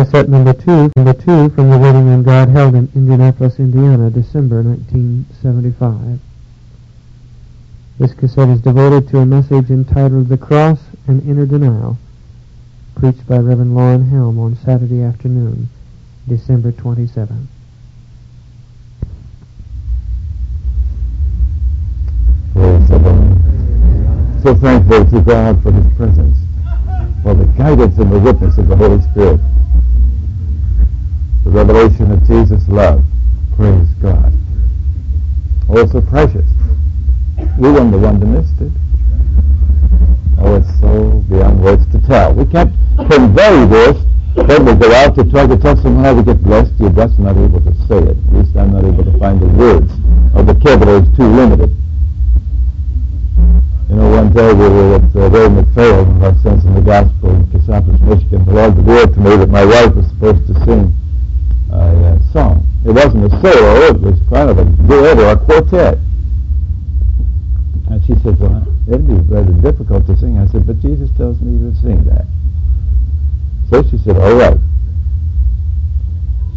Cassette 0.00 0.30
number 0.30 0.54
two, 0.54 0.90
number 0.96 1.12
two 1.12 1.50
from 1.50 1.68
the 1.68 1.76
wedding 1.76 2.08
in 2.08 2.22
God 2.22 2.48
held 2.48 2.74
in 2.74 2.90
Indianapolis, 2.94 3.58
Indiana, 3.58 4.08
December 4.08 4.62
1975. 4.62 6.18
This 7.98 8.14
cassette 8.14 8.48
is 8.48 8.62
devoted 8.62 9.08
to 9.08 9.18
a 9.18 9.26
message 9.26 9.68
entitled 9.68 10.30
The 10.30 10.38
Cross 10.38 10.80
and 11.06 11.22
Inner 11.28 11.44
Denial, 11.44 11.98
preached 12.94 13.26
by 13.26 13.36
Reverend 13.36 13.74
Loren 13.74 14.08
Helm 14.08 14.38
on 14.38 14.56
Saturday 14.56 15.02
afternoon, 15.02 15.68
December 16.26 16.72
27. 16.72 17.48
Lord. 22.54 22.82
So 24.42 24.54
thankful 24.54 25.04
to 25.10 25.20
God 25.20 25.62
for 25.62 25.72
His 25.72 25.94
presence, 25.94 26.38
for 27.22 27.34
the 27.34 27.44
guidance 27.58 27.98
and 27.98 28.10
the 28.10 28.18
witness 28.18 28.56
of 28.56 28.66
the 28.66 28.76
Holy 28.76 29.02
Spirit, 29.02 29.40
the 31.44 31.50
revelation 31.50 32.10
of 32.10 32.26
Jesus' 32.26 32.66
love. 32.68 33.02
Praise 33.56 33.88
God. 34.02 34.32
Oh, 35.68 35.86
so 35.86 36.00
precious. 36.00 36.48
We 37.58 37.70
weren't 37.70 37.92
the 37.92 37.98
one 37.98 38.20
to 38.20 38.26
miss 38.26 38.50
it. 38.60 38.72
Oh, 40.38 40.56
it's 40.56 40.80
so 40.80 41.24
beyond 41.28 41.62
words 41.62 41.86
to 41.92 42.00
tell. 42.06 42.34
We 42.34 42.44
can't 42.46 42.74
convey 43.08 43.66
this. 43.66 43.96
Then 44.34 44.64
we 44.64 44.74
go 44.74 44.92
out 44.92 45.14
to 45.16 45.24
try 45.30 45.46
to 45.46 45.56
tell 45.56 45.76
someone 45.76 46.04
how 46.04 46.14
to 46.14 46.22
get 46.22 46.42
blessed. 46.42 46.72
You're 46.78 46.90
just 46.90 47.18
not 47.18 47.36
able 47.36 47.60
to 47.60 47.74
say 47.88 47.98
it. 47.98 48.16
At 48.16 48.32
least 48.32 48.56
I'm 48.56 48.72
not 48.72 48.84
able 48.84 49.04
to 49.04 49.18
find 49.18 49.40
the 49.40 49.46
words. 49.46 49.92
Or 50.34 50.42
the 50.42 50.54
vocabulary 50.54 51.02
is 51.02 51.16
too 51.16 51.26
limited. 51.26 51.76
You 53.88 53.96
know, 53.96 54.08
one 54.10 54.32
day 54.32 54.52
we 54.52 54.68
were 54.68 54.94
at 54.96 55.16
uh, 55.16 55.28
Ray 55.28 55.48
McPhail, 55.48 56.22
our 56.22 56.36
Sense 56.42 56.64
in 56.64 56.74
the 56.74 56.80
Gospel 56.80 57.30
in 57.30 57.50
Cassopolis, 57.50 58.00
Michigan. 58.00 58.44
The 58.44 58.52
Lord 58.52 58.76
revealed 58.76 59.14
to 59.14 59.20
me 59.20 59.36
that 59.36 59.50
my 59.50 59.64
wife 59.64 59.94
was 59.94 60.06
supposed 60.06 60.46
to 60.46 60.54
sing 60.64 60.99
uh, 61.72 62.18
song. 62.32 62.66
It 62.84 62.92
wasn't 62.92 63.32
a 63.32 63.40
solo. 63.42 63.94
It 63.94 64.00
was 64.00 64.18
kind 64.30 64.50
of 64.50 64.58
a 64.58 64.64
duet 64.64 65.18
or 65.18 65.30
a 65.30 65.36
quartet. 65.36 65.98
And 67.90 68.04
she 68.06 68.14
said, 68.22 68.38
well, 68.38 68.66
it'd 68.88 69.06
be 69.06 69.14
rather 69.14 69.52
difficult 69.52 70.06
to 70.06 70.16
sing. 70.16 70.38
I 70.38 70.46
said, 70.46 70.66
but 70.66 70.80
Jesus 70.80 71.10
tells 71.16 71.40
me 71.40 71.58
to 71.58 71.76
sing 71.80 72.04
that. 72.04 72.26
So 73.68 73.82
she 73.88 73.98
said, 73.98 74.16
all 74.16 74.34
right. 74.34 74.58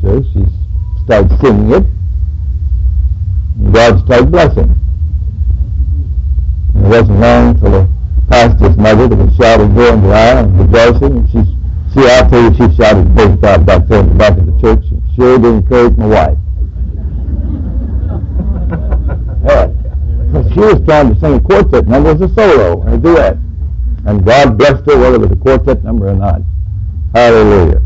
So 0.01 0.23
she 0.33 0.45
started 1.03 1.37
singing 1.41 1.71
it. 1.71 1.85
And 3.59 3.73
God 3.73 4.05
started 4.05 4.31
blessing. 4.31 4.75
And 6.75 6.85
it 6.85 6.89
wasn't 6.89 7.19
long 7.19 7.49
until 7.49 7.71
the 7.71 7.89
pastor's 8.29 8.77
mother 8.77 9.15
was 9.15 9.35
shouting 9.35 9.77
and 9.77 10.07
aisle 10.07 10.37
and 10.45 10.59
rejoicing. 10.59 11.17
And 11.17 11.29
she, 11.29 11.43
she, 11.93 12.07
I'll 12.07 12.29
tell 12.29 12.43
you, 12.43 12.53
she 12.53 12.75
shouted 12.75 13.13
both 13.15 13.43
out 13.43 13.65
back 13.65 13.87
there 13.87 13.99
in 13.99 14.09
the 14.09 14.15
back 14.15 14.37
of 14.37 14.45
the 14.45 14.59
church. 14.61 14.85
And 14.89 15.02
sure 15.15 15.37
did 15.37 15.45
encourage 15.45 15.97
my 15.97 16.07
wife. 16.07 16.37
Because 20.33 20.51
she 20.51 20.59
was 20.61 20.81
trying 20.85 21.13
to 21.13 21.19
sing 21.19 21.35
a 21.35 21.39
quartet 21.39 21.87
number 21.87 22.09
as 22.09 22.21
a 22.21 22.27
solo, 22.33 22.81
and 22.81 22.95
a 22.95 22.97
duet. 22.97 23.37
And 24.05 24.25
God 24.25 24.57
blessed 24.57 24.83
her 24.87 24.97
whether 24.97 25.15
it 25.17 25.21
was 25.21 25.31
a 25.31 25.35
quartet 25.35 25.83
number 25.83 26.07
or 26.07 26.15
not. 26.15 26.41
Hallelujah. 27.13 27.79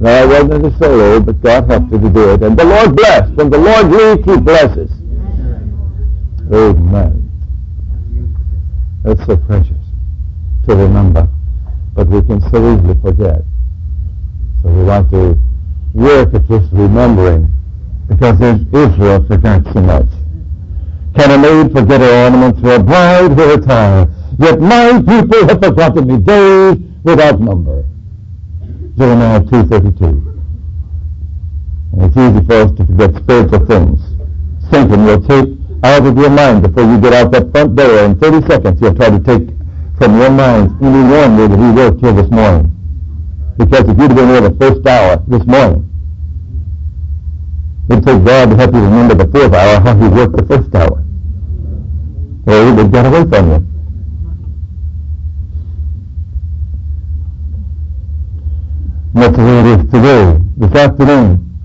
No, 0.00 0.24
it 0.24 0.28
wasn't 0.28 0.66
a 0.66 0.78
solo, 0.78 1.20
but 1.20 1.40
God 1.40 1.70
helped 1.70 1.92
her 1.92 1.98
to 2.00 2.10
do 2.10 2.32
it. 2.32 2.42
And 2.42 2.58
the 2.58 2.64
Lord 2.64 2.96
blessed. 2.96 3.32
When 3.34 3.48
the 3.48 3.58
Lord 3.58 3.90
leads, 3.92 4.24
He 4.28 4.36
blesses. 4.40 4.90
Amen. 6.52 7.30
That's 9.04 9.24
so 9.24 9.36
precious 9.36 9.78
to 10.66 10.74
remember. 10.74 11.28
But 11.94 12.08
we 12.08 12.22
can 12.22 12.40
so 12.50 12.74
easily 12.74 13.00
forget. 13.00 13.42
So 14.66 14.72
we 14.72 14.82
want 14.82 15.10
to 15.12 15.38
work 15.94 16.34
at 16.34 16.48
this 16.48 16.66
remembering 16.72 17.52
because 18.08 18.40
Israel 18.40 19.24
forgot 19.28 19.62
so 19.72 19.80
much. 19.80 20.08
Can 21.14 21.30
a 21.30 21.38
maid 21.38 21.72
forget 21.72 22.00
her 22.00 22.24
ornaments 22.24 22.60
or 22.64 22.74
a 22.74 22.82
bride 22.82 23.38
her 23.38 23.54
attire? 23.54 24.08
Yet 24.40 24.60
my 24.60 25.00
people 25.06 25.46
have 25.46 25.62
forgotten 25.62 26.08
me 26.08 26.18
days 26.18 26.78
without 27.04 27.40
number. 27.40 27.84
Jeremiah 28.98 29.40
2.32 29.40 30.02
And 31.92 32.02
it's 32.02 32.16
easy 32.16 32.44
for 32.46 32.54
us 32.54 32.72
to 32.72 32.86
forget 32.86 33.22
spiritual 33.22 33.66
things. 33.66 34.00
Satan 34.68 35.04
will 35.04 35.22
take 35.22 35.48
out 35.84 36.04
of 36.04 36.18
your 36.18 36.30
mind 36.30 36.62
before 36.62 36.82
you 36.82 37.00
get 37.00 37.12
out 37.12 37.30
that 37.30 37.52
front 37.52 37.76
door. 37.76 38.00
In 38.00 38.18
30 38.18 38.48
seconds, 38.48 38.80
he'll 38.80 38.94
try 38.94 39.10
to 39.10 39.20
take 39.20 39.48
from 39.96 40.18
your 40.20 40.30
mind 40.30 40.76
any 40.82 41.02
one 41.08 41.36
that 41.36 41.56
he 41.56 41.70
wrote 41.70 42.00
here 42.00 42.12
this 42.12 42.30
morning. 42.32 42.75
Because 43.58 43.88
if 43.88 43.98
you'd 43.98 44.10
have 44.10 44.16
been 44.16 44.28
here 44.28 44.40
the 44.42 44.56
first 44.60 44.86
hour 44.86 45.22
this 45.28 45.46
morning, 45.46 45.90
it'd 47.90 48.04
take 48.04 48.24
God 48.24 48.50
to 48.50 48.56
help 48.56 48.74
you 48.74 48.80
remember 48.80 49.14
the 49.14 49.28
fourth 49.30 49.54
hour 49.54 49.80
how 49.80 49.96
he 49.96 50.08
worked 50.08 50.36
the 50.36 50.46
first 50.46 50.74
hour 50.74 51.06
or 52.46 52.64
he 52.64 52.72
would 52.72 52.94
away 52.94 53.24
from 53.28 53.50
you. 53.50 53.66
And 59.14 59.22
that's 59.22 59.36
the 59.36 59.42
way 59.42 59.60
it 59.60 59.66
is 59.66 59.90
today. 59.90 60.38
This 60.56 60.72
afternoon, 60.72 61.58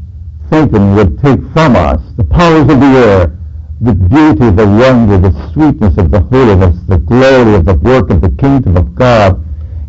Satan 0.49 0.95
would 0.95 1.21
take 1.21 1.39
from 1.53 1.75
us 1.75 2.01
the 2.17 2.23
powers 2.23 2.61
of 2.61 2.79
the 2.79 2.85
air, 2.85 3.37
the 3.81 3.93
beauty, 3.93 4.49
the 4.49 4.65
wonder, 4.65 5.17
the 5.17 5.51
sweetness 5.53 5.97
of 5.97 6.09
the 6.09 6.21
holiness, 6.21 6.77
the 6.87 6.97
glory 6.97 7.55
of 7.55 7.65
the 7.65 7.75
work 7.75 8.09
of 8.09 8.21
the 8.21 8.29
kingdom 8.29 8.77
of 8.77 8.95
God 8.95 9.35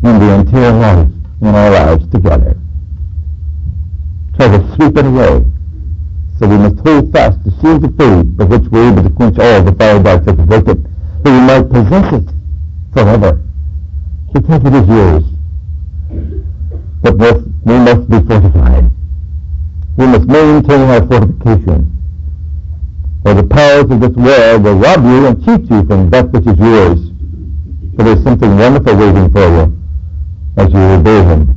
in 0.03 0.19
the 0.19 0.33
entire 0.33 0.73
life 0.73 1.22
in 1.43 1.55
our 1.55 1.71
lives 1.71 2.07
together. 2.09 2.57
Try 4.37 4.47
to 4.47 4.75
sweep 4.75 4.97
it 4.97 5.05
away. 5.05 5.45
So 6.39 6.47
we 6.47 6.57
must 6.57 6.79
hold 6.79 7.11
fast 7.11 7.43
the 7.43 7.51
shield 7.59 7.83
of 7.83 7.95
faith 7.97 8.37
by 8.37 8.45
which 8.45 8.63
we're 8.71 8.91
able 8.91 9.03
to 9.03 9.09
quench 9.09 9.37
all 9.39 9.61
the 9.61 9.75
fire 9.75 10.01
darts 10.01 10.27
of 10.27 10.37
the 10.37 10.43
wicked, 10.43 10.83
that 11.23 11.31
we 11.31 11.41
might 11.43 11.69
possess 11.69 12.13
it 12.13 12.29
forever, 12.93 13.43
because 14.33 14.61
it 14.63 14.73
is 14.73 14.87
yours. 14.87 15.23
But 17.01 17.17
we 17.17 17.75
must 17.77 18.09
be 18.09 18.19
fortified. 18.23 18.89
We 19.97 20.07
must 20.07 20.25
maintain 20.25 20.81
our 20.89 21.05
fortification. 21.05 21.91
For 23.23 23.33
the 23.33 23.43
powers 23.43 23.91
of 23.91 23.99
this 23.99 24.15
world 24.15 24.63
will 24.63 24.75
rob 24.75 25.03
you 25.03 25.27
and 25.27 25.45
cheat 25.45 25.69
you 25.69 25.83
from 25.85 26.09
that 26.09 26.31
which 26.31 26.47
is 26.47 26.57
yours. 26.57 26.99
For 27.95 28.03
there's 28.03 28.23
something 28.23 28.57
wonderful 28.57 28.95
waiting 28.95 29.31
for 29.31 29.47
you 29.47 29.82
as 30.57 30.71
you 30.71 30.79
obey 30.79 31.23
him. 31.23 31.55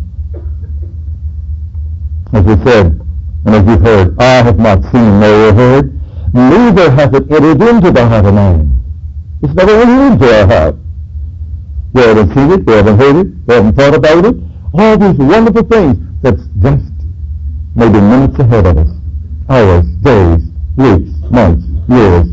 As 2.32 2.44
we 2.44 2.56
said, 2.64 3.00
and 3.44 3.54
as 3.54 3.66
you've 3.66 3.80
heard, 3.80 4.18
I 4.18 4.42
have 4.42 4.58
not 4.58 4.82
seen 4.90 5.20
nor 5.20 5.52
heard, 5.52 6.00
neither 6.32 6.90
hath 6.90 7.14
it 7.14 7.30
entered 7.30 7.62
into 7.62 7.90
the 7.90 8.06
heart 8.06 8.26
of 8.26 8.34
man. 8.34 8.82
It's 9.42 9.54
never 9.54 9.72
entered 9.72 10.12
into 10.12 10.40
our 10.40 10.46
heart. 10.46 10.76
We 11.92 12.02
haven't 12.02 12.34
seen 12.34 12.50
it, 12.50 12.66
we 12.66 12.72
haven't 12.72 12.98
heard 12.98 13.16
it, 13.16 13.26
we 13.46 13.54
haven't 13.54 13.74
thought 13.74 13.94
about 13.94 14.24
it. 14.24 14.36
All 14.74 14.98
these 14.98 15.16
wonderful 15.16 15.62
things 15.62 15.96
that's 16.22 16.42
just 16.60 16.92
maybe 17.74 18.00
minutes 18.00 18.38
ahead 18.38 18.66
of 18.66 18.78
us. 18.78 18.88
Hours, 19.48 19.86
days, 20.02 20.42
weeks, 20.76 21.10
months, 21.30 21.64
years, 21.88 22.26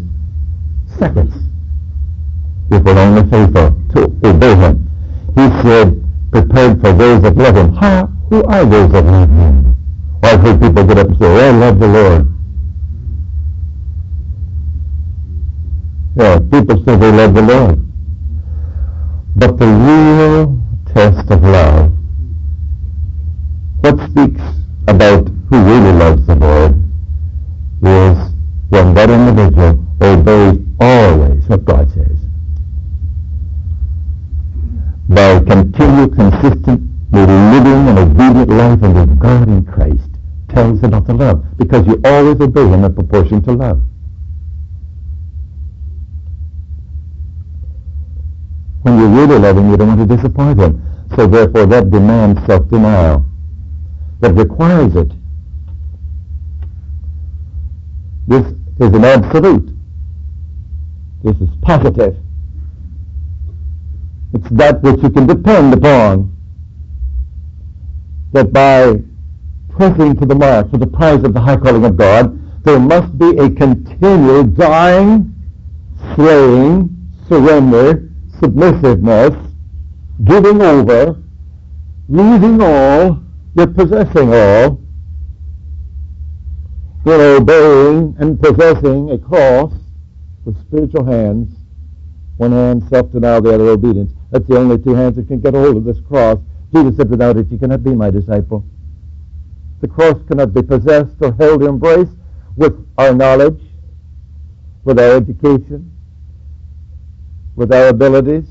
seconds. 0.98 1.36
If 2.72 2.84
we're 2.84 2.98
only 2.98 3.30
faithful 3.30 3.80
to 3.94 4.04
obey 4.28 4.56
him. 4.56 4.90
He 5.36 5.62
said, 5.62 6.03
prepared 6.34 6.82
for 6.82 6.92
those 6.94 7.22
that 7.22 7.38
love 7.38 7.56
him. 7.56 7.74
How? 7.76 8.08
Who 8.30 8.44
are 8.46 8.66
those 8.66 8.92
that 8.92 9.06
love 9.06 9.30
him? 9.30 9.76
I've 10.24 10.40
heard 10.40 10.60
people 10.60 10.84
get 10.84 10.98
up 10.98 11.08
and 11.08 11.18
say, 11.20 11.26
oh, 11.26 11.38
I 11.38 11.52
love 11.52 11.80
the 11.80 11.88
Lord. 11.88 12.34
Yeah, 16.16 16.40
people 16.40 16.84
say 16.84 16.96
they 16.96 17.12
love 17.12 17.34
the 17.36 17.42
Lord. 17.44 17.80
But 19.36 19.58
the 19.60 19.68
real 19.68 20.60
test 20.94 21.30
of 21.30 21.44
love, 21.44 21.92
what 23.82 24.00
speaks 24.10 24.42
about 24.88 25.28
who 25.50 25.64
really 25.64 25.92
loves 25.92 26.26
the 26.26 26.36
Lord, 26.36 26.74
is 27.84 28.34
when 28.70 28.94
that 28.96 29.10
individual 29.10 29.86
obeys 30.02 30.66
always 30.80 31.48
what 31.48 31.66
God 31.66 31.92
says. 31.94 32.23
By 35.14 35.40
continual 35.42 36.10
consistent, 36.10 36.90
living 37.12 37.88
an 37.88 37.98
obedient 38.00 38.50
life 38.50 38.82
under 38.82 39.06
God 39.14 39.48
in 39.48 39.64
Christ 39.64 40.10
tells 40.50 40.84
about 40.84 41.06
the 41.06 41.14
love 41.14 41.46
because 41.56 41.86
you 41.86 42.02
always 42.04 42.42
obey 42.42 42.66
him 42.68 42.84
in 42.84 42.96
proportion 42.96 43.44
to 43.44 43.52
love. 43.52 43.84
When 48.82 48.98
you're 48.98 49.08
really 49.08 49.38
loving, 49.38 49.70
you 49.70 49.78
don't 49.78 49.96
want 49.96 50.10
to 50.10 50.16
disappoint 50.16 50.60
him. 50.60 50.82
So 51.16 51.28
therefore 51.28 51.68
that 51.68 51.92
demands 51.92 52.44
self-denial. 52.48 53.24
That 54.22 54.34
requires 54.34 54.96
it. 54.96 55.12
This 58.28 58.48
is 58.48 58.96
an 58.96 59.06
absolute. 59.06 59.70
This 61.24 61.36
is 61.38 61.50
positive. 61.62 62.18
It's 64.34 64.50
that 64.50 64.82
which 64.82 65.02
you 65.04 65.10
can 65.10 65.28
depend 65.28 65.74
upon. 65.74 66.34
that 68.34 68.52
by 68.52 69.00
pressing 69.70 70.16
to 70.18 70.26
the 70.26 70.36
mark 70.36 70.70
for 70.72 70.78
the 70.78 70.88
prize 70.88 71.24
of 71.24 71.34
the 71.34 71.40
high 71.40 71.56
calling 71.56 71.86
of 71.86 71.96
God, 71.96 72.40
there 72.64 72.80
must 72.80 73.18
be 73.18 73.30
a 73.38 73.50
continual 73.50 74.44
dying, 74.44 75.34
slaying, 76.16 76.90
surrender, 77.28 78.10
submissiveness, 78.40 79.36
giving 80.24 80.62
over, 80.62 81.22
leaving 82.10 82.62
all, 82.62 83.20
yet 83.56 83.76
possessing 83.76 84.34
all, 84.34 84.82
in 87.06 87.12
obeying 87.12 88.16
and 88.20 88.42
possessing 88.42 89.12
a 89.12 89.18
cross 89.18 89.74
with 90.46 90.60
spiritual 90.68 91.06
hands, 91.06 91.56
one 92.38 92.52
hand 92.52 92.84
self-denial, 92.90 93.42
the 93.42 93.54
other 93.54 93.70
obedience. 93.70 94.12
That's 94.34 94.48
the 94.48 94.58
only 94.58 94.80
two 94.80 94.96
hands 94.96 95.16
that 95.18 95.28
can 95.28 95.42
get 95.42 95.54
hold 95.54 95.78
of 95.78 95.84
this 95.84 96.00
cross. 96.08 96.40
Jesus 96.74 96.98
said, 96.98 97.08
without 97.08 97.38
it 97.38 97.52
you 97.52 97.60
cannot 97.60 97.84
be 97.84 97.94
my 97.94 98.10
disciple. 98.10 98.66
The 99.80 99.88
cross 99.88 100.16
cannot 100.28 100.56
be 100.56 100.64
possessed 100.64 101.14
or 101.22 101.34
held 101.34 101.62
embraced 101.62 102.18
with 102.56 102.84
our 102.98 103.14
knowledge, 103.14 103.62
with 104.86 105.00
our 105.00 105.18
education, 105.18 105.96
with 107.56 107.72
our 107.72 107.90
abilities, 107.90 108.48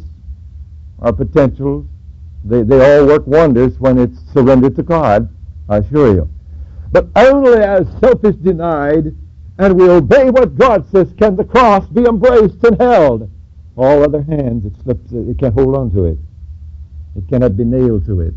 our 1.00 1.12
potentials. 1.12 1.84
They, 2.44 2.62
they 2.62 2.98
all 3.00 3.08
work 3.08 3.26
wonders 3.26 3.80
when 3.80 3.98
it's 3.98 4.20
surrendered 4.32 4.76
to 4.76 4.84
God, 4.84 5.28
I 5.68 5.78
assure 5.78 6.14
you. 6.14 6.30
But 6.92 7.08
only 7.16 7.58
as 7.58 7.88
self 7.98 8.24
is 8.24 8.36
denied 8.36 9.16
and 9.58 9.74
we 9.80 9.88
obey 9.88 10.30
what 10.30 10.56
God 10.56 10.88
says 10.92 11.12
can 11.18 11.34
the 11.34 11.44
cross 11.44 11.88
be 11.88 12.04
embraced 12.04 12.62
and 12.62 12.80
held. 12.80 13.28
All 13.76 14.02
other 14.02 14.22
hands, 14.22 14.66
it 14.66 14.72
slips, 14.82 15.12
it 15.12 15.38
can't 15.38 15.54
hold 15.54 15.76
on 15.76 15.90
to 15.92 16.04
it. 16.04 16.18
It 17.16 17.28
cannot 17.28 17.56
be 17.56 17.64
nailed 17.64 18.06
to 18.06 18.20
it. 18.20 18.34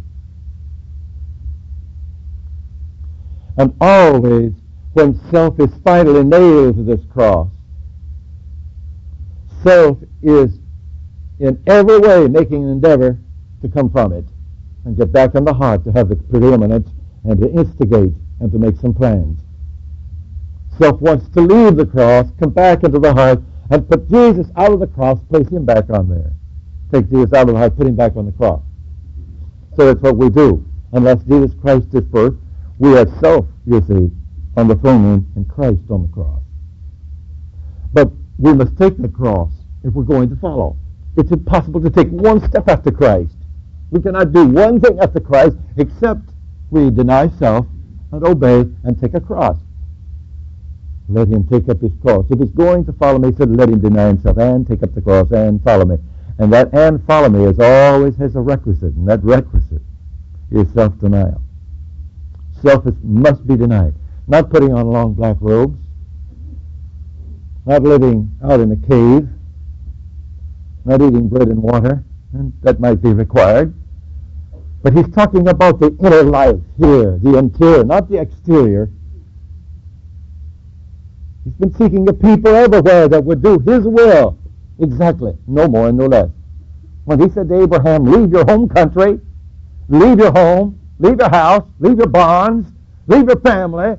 And 3.57 3.75
always, 3.79 4.53
when 4.93 5.19
self 5.29 5.59
is 5.59 5.69
finally 5.83 6.23
nailed 6.23 6.77
to 6.77 6.83
this 6.83 7.05
cross, 7.11 7.49
self 9.63 9.97
is 10.21 10.59
in 11.39 11.61
every 11.67 11.99
way 11.99 12.27
making 12.27 12.63
an 12.63 12.69
endeavor 12.69 13.17
to 13.61 13.69
come 13.69 13.89
from 13.89 14.13
it 14.13 14.25
and 14.85 14.95
get 14.97 15.11
back 15.11 15.35
in 15.35 15.43
the 15.43 15.53
heart 15.53 15.83
to 15.83 15.91
have 15.91 16.09
the 16.09 16.15
preeminence 16.15 16.89
and 17.23 17.39
to 17.41 17.49
instigate 17.51 18.13
and 18.39 18.51
to 18.51 18.59
make 18.59 18.75
some 18.77 18.93
plans. 18.93 19.39
Self 20.77 21.01
wants 21.01 21.27
to 21.29 21.41
leave 21.41 21.75
the 21.75 21.85
cross, 21.85 22.27
come 22.39 22.51
back 22.51 22.83
into 22.83 22.99
the 22.99 23.13
heart, 23.13 23.41
and 23.69 23.87
put 23.89 24.09
Jesus 24.09 24.47
out 24.55 24.71
of 24.71 24.79
the 24.79 24.87
cross, 24.87 25.19
place 25.29 25.47
him 25.49 25.65
back 25.65 25.89
on 25.89 26.09
there. 26.09 26.31
Take 26.91 27.09
Jesus 27.09 27.33
out 27.33 27.47
of 27.49 27.53
the 27.53 27.57
heart, 27.57 27.77
put 27.77 27.87
him 27.87 27.95
back 27.95 28.15
on 28.15 28.25
the 28.25 28.31
cross. 28.31 28.61
So 29.75 29.87
that's 29.87 30.01
what 30.01 30.17
we 30.17 30.29
do. 30.29 30.65
Unless 30.93 31.23
Jesus 31.23 31.51
Christ 31.59 31.87
is 31.93 32.03
first, 32.11 32.37
we 32.79 32.91
have 32.91 33.09
self, 33.19 33.45
you 33.65 33.81
see, 33.81 34.11
on 34.55 34.67
the 34.67 34.75
throne 34.75 35.03
room 35.03 35.31
and 35.35 35.49
Christ 35.49 35.81
on 35.89 36.03
the 36.03 36.13
cross. 36.13 36.41
But 37.93 38.11
we 38.37 38.53
must 38.53 38.77
take 38.77 38.97
the 38.97 39.09
cross 39.09 39.51
if 39.83 39.93
we're 39.93 40.03
going 40.03 40.29
to 40.29 40.35
follow. 40.35 40.77
It's 41.17 41.31
impossible 41.31 41.81
to 41.81 41.89
take 41.89 42.09
one 42.09 42.45
step 42.47 42.67
after 42.67 42.91
Christ. 42.91 43.35
We 43.91 44.01
cannot 44.01 44.33
do 44.33 44.45
one 44.45 44.79
thing 44.79 44.99
after 44.99 45.19
Christ 45.19 45.57
except 45.77 46.21
we 46.69 46.89
deny 46.91 47.29
self 47.39 47.65
and 48.11 48.25
obey 48.25 48.65
and 48.83 48.99
take 48.99 49.13
a 49.13 49.21
cross. 49.21 49.57
Let 51.07 51.27
him 51.27 51.47
take 51.47 51.69
up 51.69 51.81
his 51.81 51.91
cross. 52.01 52.25
If 52.29 52.39
he's 52.39 52.49
going 52.49 52.85
to 52.85 52.93
follow 52.93 53.19
me, 53.19 53.29
he 53.29 53.35
said, 53.35 53.55
let 53.55 53.69
him 53.69 53.79
deny 53.79 54.07
himself 54.07 54.37
and 54.37 54.67
take 54.67 54.81
up 54.81 54.93
the 54.95 55.01
cross 55.01 55.31
and 55.31 55.63
follow 55.63 55.85
me. 55.85 55.97
And 56.39 56.51
that 56.51 56.73
and 56.73 57.05
follow 57.05 57.29
me 57.29 57.45
is 57.45 57.59
always 57.59 58.15
has 58.17 58.35
a 58.35 58.41
requisite, 58.41 58.93
and 58.95 59.07
that 59.07 59.23
requisite 59.23 59.81
is 60.51 60.71
self-denial. 60.73 61.41
Self 62.61 62.85
must 63.03 63.45
be 63.45 63.55
denied. 63.55 63.93
Not 64.27 64.49
putting 64.49 64.73
on 64.73 64.87
long 64.87 65.13
black 65.13 65.37
robes, 65.39 65.79
not 67.65 67.83
living 67.83 68.31
out 68.43 68.59
in 68.59 68.71
a 68.71 68.75
cave, 68.75 69.29
not 70.85 71.01
eating 71.01 71.29
bread 71.29 71.47
and 71.47 71.61
water, 71.61 72.03
and 72.33 72.51
that 72.63 72.79
might 72.79 73.01
be 73.01 73.13
required. 73.13 73.73
But 74.81 74.93
he's 74.93 75.09
talking 75.09 75.47
about 75.47 75.79
the 75.79 75.95
inner 75.99 76.23
life 76.23 76.59
here, 76.77 77.17
the 77.19 77.37
interior, 77.37 77.83
not 77.83 78.09
the 78.09 78.19
exterior. 78.19 78.89
He's 81.45 81.53
been 81.53 81.73
seeking 81.75 82.09
a 82.09 82.13
people 82.13 82.53
everywhere 82.53 83.07
that 83.07 83.23
would 83.23 83.41
do 83.41 83.59
his 83.59 83.85
will. 83.85 84.37
Exactly. 84.79 85.37
No 85.47 85.69
more 85.69 85.87
and 85.87 85.97
no 85.97 86.07
less. 86.07 86.29
When 87.05 87.21
he 87.21 87.29
said 87.29 87.47
to 87.47 87.61
Abraham, 87.61 88.03
leave 88.03 88.31
your 88.31 88.45
home 88.45 88.67
country, 88.67 89.21
leave 89.87 90.19
your 90.19 90.31
home, 90.33 90.77
leave 90.99 91.19
your 91.19 91.29
house, 91.29 91.65
leave 91.79 91.97
your 91.97 92.07
bonds, 92.07 92.67
leave 93.07 93.27
your 93.27 93.39
family, 93.39 93.95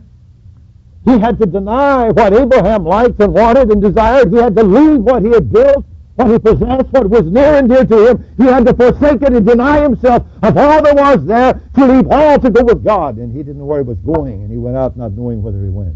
he 1.06 1.20
had 1.20 1.38
to 1.38 1.46
deny 1.46 2.10
what 2.10 2.34
Abraham 2.34 2.84
liked 2.84 3.20
and 3.22 3.32
wanted 3.32 3.70
and 3.70 3.81
desired. 3.81 4.32
He 4.32 4.38
had 4.38 4.56
to 4.56 4.64
leave 4.64 5.00
what 5.00 5.22
he 5.22 5.31
had 5.31 5.52
built, 5.52 5.84
what 6.16 6.31
he 6.32 6.38
possessed, 6.40 6.88
what 6.90 7.08
was 7.08 7.26
near 7.26 7.54
and 7.54 7.69
dear 7.69 7.84
to 7.84 8.08
him. 8.08 8.25
He 8.37 8.42
had 8.42 8.66
to 8.66 8.75
forsake 8.75 9.22
it 9.22 9.32
and 9.32 9.46
deny 9.46 9.82
himself 9.82 10.25
of 10.42 10.56
all 10.56 10.82
there 10.82 10.96
was 10.96 11.25
there 11.25 11.62
to 11.76 11.87
leave 11.87 12.08
all 12.10 12.40
to 12.40 12.50
go 12.50 12.64
with 12.64 12.82
God. 12.82 13.19
And 13.19 13.31
he 13.31 13.44
didn't 13.44 13.58
know 13.58 13.66
where 13.66 13.84
he 13.84 13.88
was 13.88 13.99
going, 13.99 14.42
and 14.42 14.50
he 14.50 14.58
went 14.58 14.76
out 14.76 14.96
not 14.96 15.12
knowing 15.12 15.42
whither 15.42 15.62
he 15.62 15.70
went. 15.70 15.94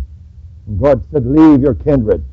God 0.78 1.04
said, 1.10 1.26
leave 1.26 1.60
your 1.60 1.74
kindred. 1.74 2.24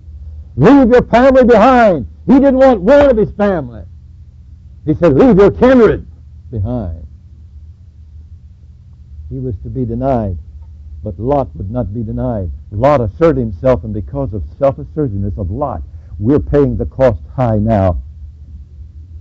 Leave 0.55 0.89
your 0.89 1.03
family 1.03 1.43
behind. 1.43 2.07
He 2.25 2.33
didn't 2.33 2.57
want 2.57 2.81
one 2.81 3.09
of 3.09 3.17
his 3.17 3.31
family. 3.31 3.83
He 4.85 4.93
said, 4.93 5.15
leave 5.15 5.37
your 5.37 5.51
kindred 5.51 6.07
behind. 6.51 7.05
He 9.29 9.39
was 9.39 9.55
to 9.63 9.69
be 9.69 9.85
denied. 9.85 10.37
But 11.03 11.19
Lot 11.19 11.55
would 11.55 11.71
not 11.71 11.93
be 11.93 12.03
denied. 12.03 12.51
Lot 12.71 13.01
asserted 13.01 13.39
himself, 13.39 13.83
and 13.83 13.93
because 13.93 14.33
of 14.33 14.43
self-assertiveness 14.57 15.37
of 15.37 15.51
Lot, 15.51 15.81
we're 16.19 16.39
paying 16.39 16.77
the 16.77 16.85
cost 16.85 17.21
high 17.35 17.57
now. 17.57 18.01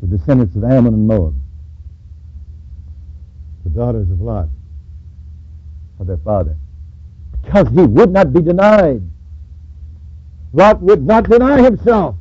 The 0.00 0.06
descendants 0.06 0.56
of 0.56 0.64
Ammon 0.64 0.94
and 0.94 1.06
Moab. 1.06 1.34
The 3.64 3.70
daughters 3.70 4.10
of 4.10 4.20
Lot 4.20 4.48
for 5.98 6.04
their 6.04 6.18
father 6.18 6.56
because 7.46 7.68
he 7.68 7.82
would 7.82 8.10
not 8.10 8.32
be 8.32 8.42
denied. 8.42 9.02
Lot 10.52 10.82
would 10.82 11.06
not 11.06 11.28
deny 11.28 11.62
himself. 11.62 12.16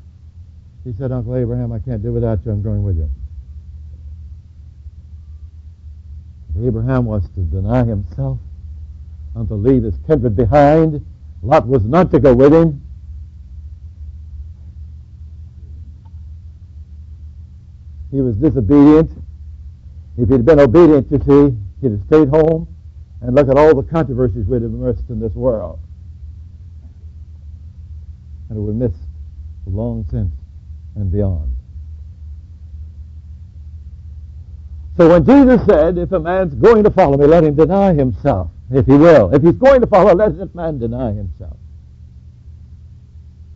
He 0.83 0.93
said, 0.93 1.11
Uncle 1.11 1.35
Abraham, 1.35 1.71
I 1.71 1.79
can't 1.79 2.03
do 2.03 2.13
without 2.13 2.45
you. 2.45 2.51
I'm 2.51 2.61
going 2.61 2.83
with 2.83 2.97
you. 2.97 3.09
If 6.55 6.67
Abraham 6.67 7.05
was 7.05 7.27
to 7.29 7.41
deny 7.41 7.83
himself 7.83 8.37
and 9.35 9.47
to 9.47 9.55
leave 9.55 9.83
his 9.83 9.95
kindred 10.05 10.35
behind. 10.35 11.05
Lot 11.41 11.67
was 11.67 11.83
not 11.83 12.11
to 12.11 12.19
go 12.19 12.33
with 12.33 12.53
him. 12.53 12.81
He 18.11 18.21
was 18.21 18.35
disobedient. 18.37 19.11
If 20.17 20.29
he'd 20.29 20.45
been 20.45 20.59
obedient, 20.59 21.11
you 21.11 21.19
see, 21.19 21.57
he'd 21.81 21.91
have 21.91 22.01
stayed 22.07 22.29
home 22.29 22.74
and 23.25 23.33
look 23.33 23.49
at 23.49 23.57
all 23.57 23.73
the 23.73 23.81
controversies 23.81 24.45
we'd 24.45 24.61
have 24.61 24.71
immersed 24.71 25.09
in 25.09 25.19
this 25.19 25.33
world. 25.33 25.79
And 28.49 28.59
it 28.59 28.61
would 28.61 28.75
miss 28.75 28.91
long 29.65 30.05
since 30.11 30.31
and 30.95 31.11
beyond. 31.11 31.51
So 34.95 35.09
when 35.09 35.25
Jesus 35.25 35.65
said, 35.65 35.97
if 35.97 36.11
a 36.11 36.19
man's 36.19 36.53
going 36.53 36.83
to 36.83 36.91
follow 36.91 37.17
me, 37.17 37.25
let 37.25 37.43
him 37.43 37.55
deny 37.55 37.93
himself, 37.93 38.51
if 38.71 38.85
he 38.85 38.93
will. 38.93 39.33
If 39.33 39.41
he's 39.41 39.55
going 39.55 39.81
to 39.81 39.87
follow, 39.87 40.13
let 40.13 40.37
that 40.37 40.53
man 40.53 40.77
deny 40.77 41.11
himself. 41.11 41.57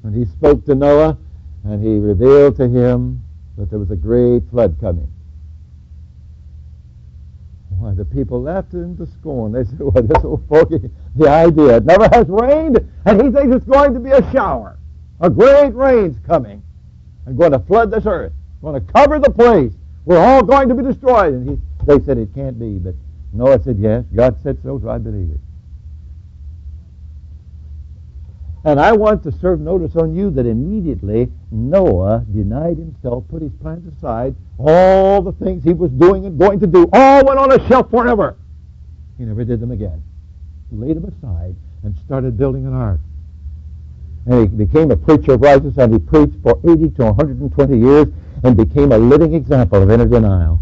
And 0.03 0.15
he 0.15 0.25
spoke 0.25 0.65
to 0.65 0.73
Noah, 0.73 1.15
and 1.63 1.83
he 1.83 1.99
revealed 1.99 2.57
to 2.57 2.67
him 2.67 3.21
that 3.57 3.69
there 3.69 3.77
was 3.77 3.91
a 3.91 3.95
great 3.95 4.49
flood 4.49 4.77
coming. 4.81 5.11
The 8.00 8.06
people 8.06 8.41
laughed 8.41 8.74
him 8.74 8.96
to 8.96 9.06
scorn. 9.06 9.51
They 9.51 9.65
said, 9.65 9.79
well, 9.82 10.01
this 10.01 10.24
old 10.24 10.48
fogey, 10.48 10.89
the 11.18 11.27
idea, 11.27 11.75
it 11.75 11.86
never 11.86 12.08
has 12.13 12.29
rained, 12.29 12.79
and 13.06 13.22
he 13.22 13.29
thinks 13.29 13.58
it's 13.58 13.65
going 13.65 13.94
to 13.94 14.00
be 14.00 14.12
a 14.12 14.32
shower. 14.32 14.79
A 15.20 15.29
great 15.29 15.75
rain's 15.75 16.18
coming 16.25 16.63
and 17.25 17.38
going 17.38 17.51
to 17.51 17.60
flood 17.60 17.91
this 17.91 18.06
earth, 18.06 18.32
going 18.62 18.82
to 18.82 18.94
cover 18.94 19.20
the 19.20 19.29
place. 19.29 19.74
We're 20.06 20.18
all 20.18 20.41
going 20.41 20.70
to 20.70 20.75
be 20.75 20.84
destroyed. 20.84 21.34
And 21.34 21.50
he, 21.50 21.58
they 21.86 22.00
said, 22.06 22.18
it 22.18 22.34
can't 22.34 22.58
be. 22.58 22.77
But 22.77 22.96
Noah 23.34 23.62
said, 23.62 23.77
yes, 23.77 24.06
God 24.15 24.41
said 24.44 24.60
so, 24.63 24.79
so 24.79 24.89
I 24.89 24.98
believe 24.98 25.32
it. 25.32 25.41
And 28.66 28.80
I 28.80 28.92
want 28.92 29.24
to 29.24 29.32
serve 29.32 29.62
notice 29.62 29.96
on 29.96 30.13
you 30.13 30.30
that 30.32 30.46
immediately 30.46 31.32
Noah 31.50 32.25
denied 32.32 32.78
himself, 32.78 33.24
put 33.30 33.42
his 33.42 33.54
plans 33.62 33.92
aside, 33.98 34.36
all 34.58 35.22
the 35.22 35.32
things 35.32 35.63
he 35.63 35.74
was 35.74 35.92
doing 35.92 36.25
and 36.25 36.38
going 36.38 36.60
to 36.60 36.68
do, 36.68 36.89
all 36.92 37.25
went 37.25 37.39
on 37.39 37.54
a 37.54 37.68
shelf 37.70 37.89
forever. 37.89 38.36
He 39.18 39.24
never 39.24 39.46
did 39.46 39.62
them 39.62 39.72
again. 39.72 40.04
Laid 40.72 40.98
them 40.98 41.06
aside 41.06 41.56
and 41.84 41.98
started 42.06 42.38
building 42.38 42.66
an 42.66 42.74
ark. 42.74 43.00
And 44.25 44.42
he 44.42 44.48
became 44.66 44.92
a 44.92 44.98
preacher 44.98 45.34
of 45.34 45.42
righteousness, 45.42 45.78
and 45.78 45.94
he 45.94 46.00
preached 46.00 46.36
for 46.44 46.60
80 46.70 46.89
to 46.92 47.06
120 47.06 47.78
years 47.78 48.08
and 48.44 48.58
became 48.58 48.92
a 48.92 48.98
living 48.98 49.34
example 49.34 49.82
of 49.82 49.89
inner 49.89 50.06
denial. 50.06 50.62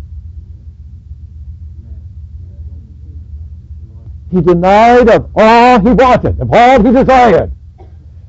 He 4.29 4.41
denied 4.41 5.09
of 5.09 5.31
all 5.35 5.79
he 5.79 5.89
wanted, 5.89 6.39
of 6.39 6.51
all 6.51 6.83
he 6.83 6.91
desired, 6.91 7.51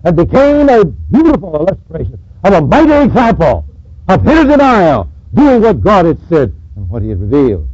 and 0.09 0.17
became 0.17 0.71
a 0.71 0.87
beautiful 0.87 1.55
illustration 1.55 2.19
of 2.43 2.53
a 2.55 2.63
mighty 2.63 2.95
example 3.05 3.67
of 4.09 4.23
his 4.23 4.47
denial, 4.47 5.07
doing 5.35 5.61
what 5.61 5.83
God 5.83 6.07
had 6.07 6.19
said 6.31 6.55
and 6.77 6.89
what 6.89 7.03
he 7.03 7.11
had 7.11 7.21
revealed. 7.21 7.69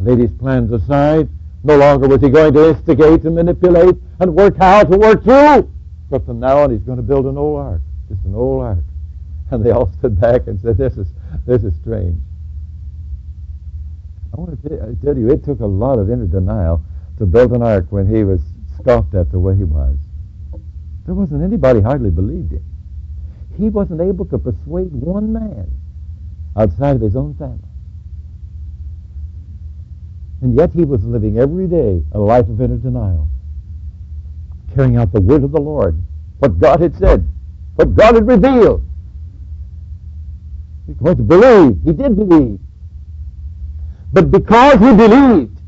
Laid 0.00 0.18
his 0.18 0.32
plans 0.32 0.72
aside. 0.72 1.28
No 1.62 1.76
longer 1.76 2.08
was 2.08 2.20
he 2.20 2.28
going 2.28 2.52
to 2.54 2.70
instigate 2.70 3.22
and 3.22 3.36
manipulate 3.36 3.94
and 4.18 4.34
work 4.34 4.56
how 4.56 4.82
to 4.82 4.98
work 4.98 5.22
through. 5.22 5.70
But 6.10 6.26
from 6.26 6.40
now 6.40 6.58
on, 6.58 6.72
he's 6.72 6.80
going 6.80 6.96
to 6.96 7.04
build 7.04 7.26
an 7.26 7.38
old 7.38 7.60
ark, 7.60 7.80
just 8.08 8.24
an 8.24 8.34
old 8.34 8.64
ark. 8.64 8.84
And 9.52 9.64
they 9.64 9.70
all 9.70 9.88
stood 9.98 10.20
back 10.20 10.48
and 10.48 10.60
said, 10.60 10.76
"This 10.76 10.96
is 10.96 11.06
this 11.46 11.62
is 11.62 11.72
strange." 11.76 12.20
I 14.36 14.40
want 14.40 14.60
to 14.60 14.96
tell 15.04 15.16
you, 15.16 15.30
it 15.30 15.44
took 15.44 15.60
a 15.60 15.66
lot 15.66 16.00
of 16.00 16.10
inner 16.10 16.26
denial 16.26 16.82
to 17.18 17.26
build 17.26 17.52
an 17.52 17.62
ark 17.62 17.86
when 17.90 18.12
he 18.12 18.24
was 18.24 18.40
scoffed 18.76 19.14
at 19.14 19.30
the 19.30 19.38
way 19.38 19.54
he 19.54 19.62
was. 19.62 19.96
There 21.06 21.14
wasn't 21.14 21.44
anybody 21.44 21.80
hardly 21.80 22.10
believed 22.10 22.52
him. 22.52 22.64
He 23.56 23.68
wasn't 23.68 24.00
able 24.00 24.24
to 24.26 24.38
persuade 24.38 24.92
one 24.92 25.32
man 25.32 25.70
outside 26.56 26.96
of 26.96 27.00
his 27.00 27.14
own 27.14 27.34
family. 27.34 27.60
And 30.42 30.54
yet 30.54 30.72
he 30.72 30.84
was 30.84 31.02
living 31.04 31.38
every 31.38 31.68
day 31.68 32.02
a 32.12 32.18
life 32.18 32.48
of 32.48 32.60
inner 32.60 32.76
denial, 32.76 33.28
carrying 34.74 34.96
out 34.96 35.12
the 35.12 35.20
word 35.20 35.44
of 35.44 35.52
the 35.52 35.60
Lord, 35.60 35.98
what 36.40 36.58
God 36.58 36.80
had 36.80 36.96
said, 36.98 37.26
what 37.76 37.94
God 37.94 38.16
had 38.16 38.26
revealed. 38.26 38.82
He's 40.86 40.96
going 40.96 41.16
to 41.16 41.22
believe. 41.22 41.80
He 41.84 41.92
did 41.92 42.16
believe. 42.16 42.58
But 44.12 44.30
because 44.30 44.74
he 44.74 44.94
believed, 44.94 45.58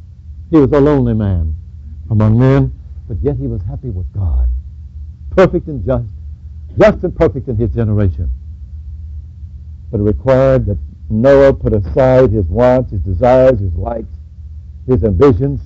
he 0.50 0.58
was 0.58 0.72
a 0.72 0.80
lonely 0.80 1.14
man 1.14 1.54
among 2.10 2.38
men, 2.38 2.72
but 3.06 3.18
yet 3.22 3.36
he 3.36 3.46
was 3.46 3.62
happy 3.62 3.90
with 3.90 4.12
God. 4.12 4.48
Perfect 5.38 5.68
and 5.68 5.86
just, 5.86 6.08
just 6.76 7.04
and 7.04 7.14
perfect 7.14 7.46
in 7.46 7.54
his 7.54 7.70
generation. 7.70 8.28
But 9.88 10.00
it 10.00 10.02
required 10.02 10.66
that 10.66 10.78
Noah 11.08 11.54
put 11.54 11.72
aside 11.72 12.32
his 12.32 12.46
wants, 12.46 12.90
his 12.90 13.02
desires, 13.02 13.60
his 13.60 13.72
likes, 13.74 14.12
his 14.88 15.04
ambitions, 15.04 15.60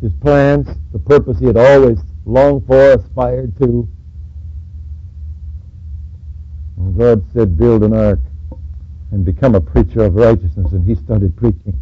his 0.00 0.14
plans, 0.22 0.66
the 0.92 0.98
purpose 0.98 1.38
he 1.38 1.44
had 1.44 1.58
always 1.58 1.98
longed 2.24 2.66
for, 2.66 2.92
aspired 2.92 3.54
to. 3.58 3.86
And 6.78 6.98
God 6.98 7.22
said, 7.34 7.58
build 7.58 7.82
an 7.82 7.94
ark 7.94 8.20
and 9.10 9.26
become 9.26 9.56
a 9.56 9.60
preacher 9.60 10.04
of 10.04 10.14
righteousness. 10.14 10.72
And 10.72 10.88
he 10.88 10.94
started 10.94 11.36
preaching. 11.36 11.78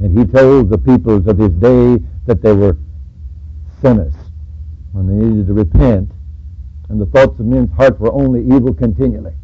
And 0.00 0.18
he 0.18 0.30
told 0.30 0.68
the 0.68 0.76
peoples 0.76 1.26
of 1.28 1.38
his 1.38 1.52
day 1.52 2.04
that 2.26 2.42
they 2.42 2.52
were 2.52 2.76
sinners 3.80 4.12
and 4.92 5.08
they 5.08 5.26
needed 5.26 5.46
to 5.46 5.54
repent. 5.54 6.10
And 6.88 7.00
the 7.00 7.06
thoughts 7.06 7.38
of 7.40 7.46
men's 7.46 7.70
hearts 7.76 7.98
were 7.98 8.12
only 8.12 8.40
evil 8.40 8.72
continually. 8.72 9.34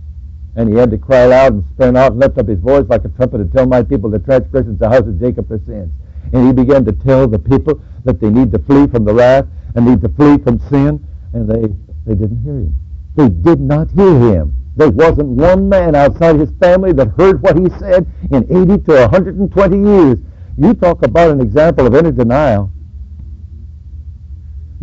And 0.55 0.69
he 0.69 0.77
had 0.77 0.91
to 0.91 0.99
cry 0.99 1.21
aloud 1.21 1.55
and 1.55 1.65
spare 1.75 1.97
out 1.97 2.13
and 2.13 2.21
lift 2.21 2.39
up 2.39 2.47
his 2.47 2.61
voice 2.61 2.87
like 2.89 3.05
a 3.05 3.09
trumpet 3.09 3.41
and 3.41 3.53
tell 3.53 3.67
my 3.67 3.83
people 3.83 4.11
the 4.11 4.19
transgressions 4.19 4.79
the 4.79 4.89
house 4.89 5.07
of 5.07 5.19
Jacob 5.19 5.49
their 5.49 5.61
sins. 5.67 5.93
And 6.33 6.47
he 6.47 6.53
began 6.53 6.85
to 6.85 6.93
tell 6.93 7.27
the 7.27 7.39
people 7.39 7.81
that 8.05 8.21
they 8.21 8.31
need 8.31 8.53
to 8.53 8.59
flee 8.61 8.87
from 8.87 9.05
the 9.05 9.15
wrath 9.15 9.47
and 9.75 9.87
need 9.87 10.01
to 10.03 10.09
flee 10.11 10.39
from 10.39 10.59
sin. 10.69 11.05
And 11.33 11.49
they, 11.49 11.69
they 12.07 12.15
didn't 12.15 12.43
hear 12.43 12.55
him. 12.55 12.77
They 13.17 13.29
did 13.29 13.61
not 13.61 13.91
hear 13.91 14.19
him. 14.19 14.55
There 14.77 14.91
wasn't 14.91 15.29
one 15.29 15.69
man 15.69 15.95
outside 15.95 16.37
his 16.37 16.51
family 16.61 16.93
that 16.95 17.09
heard 17.19 17.43
what 17.43 17.59
he 17.59 17.69
said 17.79 18.07
in 18.31 18.45
80 18.45 18.85
to 18.85 18.93
120 19.03 19.79
years. 19.79 20.19
You 20.57 20.75
talk 20.75 21.03
about 21.03 21.31
an 21.31 21.41
example 21.41 21.87
of 21.87 21.95
inner 21.95 22.13
denial. 22.13 22.71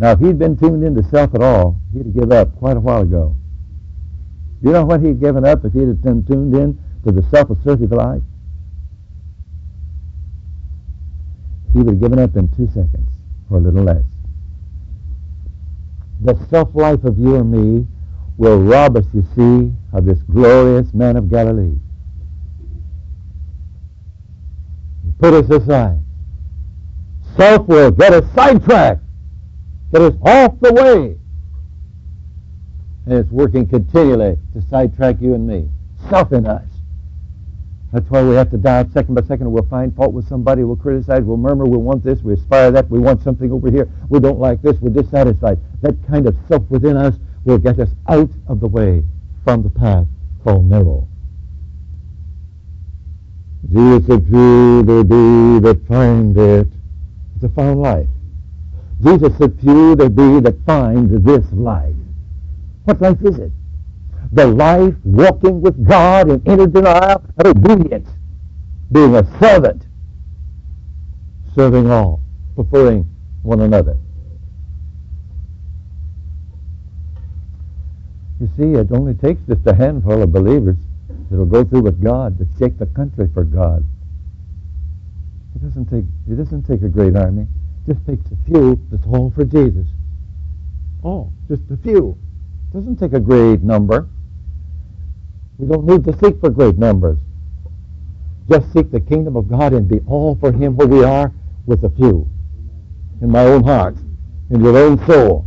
Now, 0.00 0.12
if 0.12 0.20
he'd 0.20 0.38
been 0.38 0.56
tuned 0.56 0.82
into 0.82 1.02
self 1.10 1.34
at 1.34 1.42
all, 1.42 1.76
he'd 1.92 2.06
have 2.06 2.14
given 2.14 2.32
up 2.32 2.56
quite 2.56 2.78
a 2.78 2.80
while 2.80 3.02
ago. 3.02 3.36
Do 4.62 4.68
You 4.68 4.72
know 4.72 4.86
what 4.86 5.02
he'd 5.02 5.20
given 5.20 5.44
up 5.44 5.62
if 5.62 5.74
he'd 5.74 5.88
have 5.88 6.00
been 6.00 6.24
tuned 6.24 6.54
in 6.54 6.78
to 7.04 7.12
the 7.12 7.22
self-assertive 7.28 7.92
life? 7.92 8.22
He 11.74 11.80
would 11.80 11.88
have 11.88 12.00
given 12.00 12.18
up 12.18 12.34
in 12.34 12.48
two 12.56 12.66
seconds, 12.68 13.10
or 13.50 13.58
a 13.58 13.60
little 13.60 13.84
less. 13.84 14.04
The 16.22 16.34
self-life 16.48 17.04
of 17.04 17.18
you 17.18 17.36
and 17.36 17.50
me 17.50 17.86
will 18.38 18.58
rob 18.58 18.96
us, 18.96 19.04
you 19.12 19.22
see, 19.36 19.70
of 19.92 20.06
this 20.06 20.22
glorious 20.22 20.94
man 20.94 21.18
of 21.18 21.30
Galilee. 21.30 21.76
Put 25.18 25.34
us 25.34 25.50
aside. 25.50 25.98
Self 27.36 27.68
will 27.68 27.90
get 27.90 28.14
us 28.14 28.24
sidetracked, 28.34 29.02
get 29.92 30.02
us 30.02 30.14
off 30.22 30.58
the 30.60 30.72
way. 30.72 31.16
And 33.06 33.18
it's 33.18 33.30
working 33.30 33.66
continually 33.66 34.38
to 34.54 34.62
sidetrack 34.62 35.20
you 35.20 35.34
and 35.34 35.46
me. 35.46 35.68
Self 36.08 36.32
in 36.32 36.46
us. 36.46 36.66
That's 37.92 38.08
why 38.08 38.22
we 38.22 38.36
have 38.36 38.50
to 38.50 38.56
die 38.56 38.84
second 38.94 39.14
by 39.14 39.22
second. 39.22 39.50
We'll 39.50 39.64
find 39.64 39.94
fault 39.96 40.12
with 40.12 40.28
somebody. 40.28 40.62
We'll 40.62 40.76
criticize. 40.76 41.22
We'll 41.24 41.36
murmur. 41.36 41.64
We 41.64 41.76
want 41.76 42.04
this. 42.04 42.20
We 42.22 42.34
aspire 42.34 42.70
that. 42.70 42.88
We 42.88 43.00
want 43.00 43.22
something 43.22 43.50
over 43.50 43.68
here. 43.68 43.88
We 44.08 44.20
don't 44.20 44.38
like 44.38 44.62
this. 44.62 44.76
We're 44.80 44.90
dissatisfied. 44.90 45.58
That 45.82 45.96
kind 46.06 46.28
of 46.28 46.36
self 46.46 46.62
within 46.70 46.96
us 46.96 47.16
will 47.44 47.58
get 47.58 47.80
us 47.80 47.88
out 48.08 48.30
of 48.46 48.60
the 48.60 48.68
way 48.68 49.02
from 49.42 49.62
the 49.62 49.70
path 49.70 50.06
called 50.44 50.66
narrow. 50.66 51.08
Jesus 53.72 54.06
said, 54.06 54.26
Few 54.28 54.82
there 54.84 55.04
be 55.04 55.58
that 55.60 55.84
find 55.88 56.36
it. 56.36 56.68
It's 57.34 57.44
a 57.44 57.48
found 57.48 57.80
life. 57.80 58.08
Jesus 59.02 59.36
said, 59.38 59.58
Few 59.60 59.94
there 59.96 60.10
be 60.10 60.40
that 60.40 60.56
find 60.66 61.10
this 61.24 61.44
life. 61.52 61.94
What 62.84 63.00
life 63.00 63.22
is 63.22 63.38
it? 63.38 63.52
The 64.32 64.46
life 64.46 64.94
walking 65.04 65.60
with 65.60 65.86
God 65.86 66.30
in 66.30 66.42
inner 66.44 66.66
denial 66.66 67.24
and 67.38 67.46
obedience, 67.48 68.08
being 68.92 69.16
a 69.16 69.24
servant, 69.40 69.86
serving 71.54 71.90
all, 71.90 72.20
preferring 72.54 73.08
one 73.42 73.60
another. 73.60 73.96
You 78.40 78.48
see, 78.56 78.78
it 78.78 78.90
only 78.92 79.14
takes 79.14 79.42
just 79.46 79.66
a 79.66 79.74
handful 79.74 80.22
of 80.22 80.32
believers 80.32 80.76
that 81.30 81.36
will 81.36 81.46
go 81.46 81.64
through 81.64 81.82
with 81.82 82.02
God 82.02 82.38
to 82.38 82.46
shake 82.58 82.78
the 82.78 82.86
country 82.86 83.28
for 83.32 83.44
God. 83.44 83.84
It 85.54 85.62
doesn't 85.62 85.86
take 85.86 86.04
it 86.30 86.36
doesn't 86.36 86.62
take 86.62 86.82
a 86.82 86.88
great 86.88 87.16
army. 87.16 87.46
Just 87.86 88.06
takes 88.06 88.24
a 88.30 88.36
few 88.46 88.80
that's 88.90 89.06
all 89.06 89.32
for 89.34 89.44
Jesus. 89.44 89.86
Oh, 91.04 91.32
just 91.48 91.62
a 91.70 91.76
few. 91.78 92.16
Doesn't 92.72 92.96
take 92.96 93.12
a 93.12 93.20
great 93.20 93.62
number. 93.62 94.08
We 95.58 95.66
don't 95.66 95.86
need 95.86 96.04
to 96.04 96.12
seek 96.18 96.40
for 96.40 96.50
great 96.50 96.78
numbers. 96.78 97.18
Just 98.48 98.72
seek 98.72 98.90
the 98.90 99.00
kingdom 99.00 99.36
of 99.36 99.48
God 99.48 99.72
and 99.72 99.88
be 99.88 100.00
all 100.06 100.36
for 100.36 100.52
Him 100.52 100.76
where 100.76 100.88
we 100.88 101.04
are 101.04 101.32
with 101.66 101.84
a 101.84 101.90
few. 101.90 102.28
In 103.20 103.30
my 103.30 103.44
own 103.44 103.64
heart, 103.64 103.96
in 104.50 104.62
your 104.62 104.76
own 104.76 105.04
soul 105.06 105.46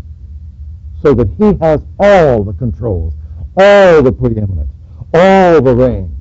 so 1.03 1.13
that 1.13 1.29
he 1.37 1.57
has 1.61 1.81
all 1.99 2.43
the 2.43 2.53
controls, 2.53 3.13
all 3.57 4.01
the 4.01 4.11
preeminence, 4.11 4.71
all 5.13 5.61
the 5.61 5.75
reigns, 5.75 6.17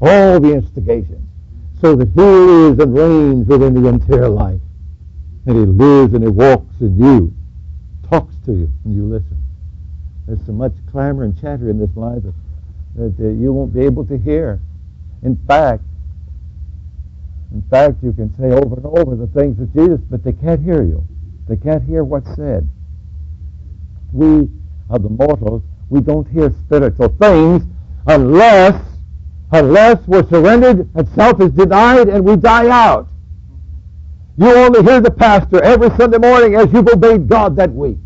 all 0.00 0.38
the 0.38 0.52
instigations, 0.52 1.26
so 1.80 1.96
that 1.96 2.08
he 2.08 2.22
is 2.22 2.78
and 2.78 2.94
reigns 2.94 3.46
within 3.48 3.82
the 3.82 3.88
entire 3.88 4.28
life. 4.28 4.60
And 5.46 5.56
he 5.56 5.64
lives 5.64 6.14
and 6.14 6.22
he 6.22 6.28
walks 6.30 6.74
in 6.80 6.98
you, 6.98 7.34
talks 8.08 8.34
to 8.46 8.52
you, 8.52 8.72
and 8.84 8.94
you 8.94 9.06
listen. 9.06 9.42
There's 10.26 10.44
so 10.44 10.52
much 10.52 10.72
clamor 10.90 11.24
and 11.24 11.40
chatter 11.40 11.70
in 11.70 11.78
this 11.78 11.94
life 11.96 12.22
that, 12.96 13.16
that 13.16 13.32
you 13.32 13.52
won't 13.52 13.72
be 13.72 13.80
able 13.80 14.04
to 14.06 14.18
hear. 14.18 14.60
In 15.22 15.36
fact, 15.46 15.82
in 17.52 17.62
fact, 17.70 18.02
you 18.02 18.12
can 18.12 18.34
say 18.36 18.50
over 18.50 18.76
and 18.76 18.86
over 18.86 19.14
the 19.14 19.28
things 19.28 19.60
of 19.60 19.72
Jesus, 19.72 20.00
but 20.10 20.24
they 20.24 20.32
can't 20.32 20.62
hear 20.62 20.82
you. 20.82 21.06
They 21.48 21.56
can't 21.56 21.82
hear 21.84 22.02
what's 22.02 22.34
said 22.34 22.68
we 24.12 24.48
are 24.90 24.98
the 24.98 25.08
mortals, 25.08 25.62
we 25.90 26.00
don't 26.00 26.26
hear 26.28 26.52
spiritual 26.66 27.08
things 27.20 27.62
unless, 28.06 28.82
unless 29.52 29.98
we're 30.06 30.26
surrendered 30.28 30.88
and 30.94 31.08
self 31.10 31.40
is 31.40 31.50
denied 31.52 32.08
and 32.08 32.24
we 32.24 32.36
die 32.36 32.68
out. 32.68 33.08
You 34.38 34.54
only 34.54 34.82
hear 34.82 35.00
the 35.00 35.10
pastor 35.10 35.62
every 35.62 35.88
Sunday 35.96 36.18
morning 36.18 36.56
as 36.56 36.70
you've 36.72 36.88
obeyed 36.88 37.26
God 37.28 37.56
that 37.56 37.72
week. 37.72 37.96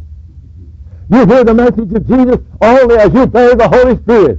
You 1.10 1.26
hear 1.26 1.42
the 1.42 1.54
message 1.54 1.92
of 1.92 2.06
Jesus 2.06 2.38
only 2.60 2.94
as 2.96 3.12
you 3.12 3.22
obey 3.22 3.54
the 3.54 3.68
Holy 3.68 3.96
Spirit. 3.98 4.38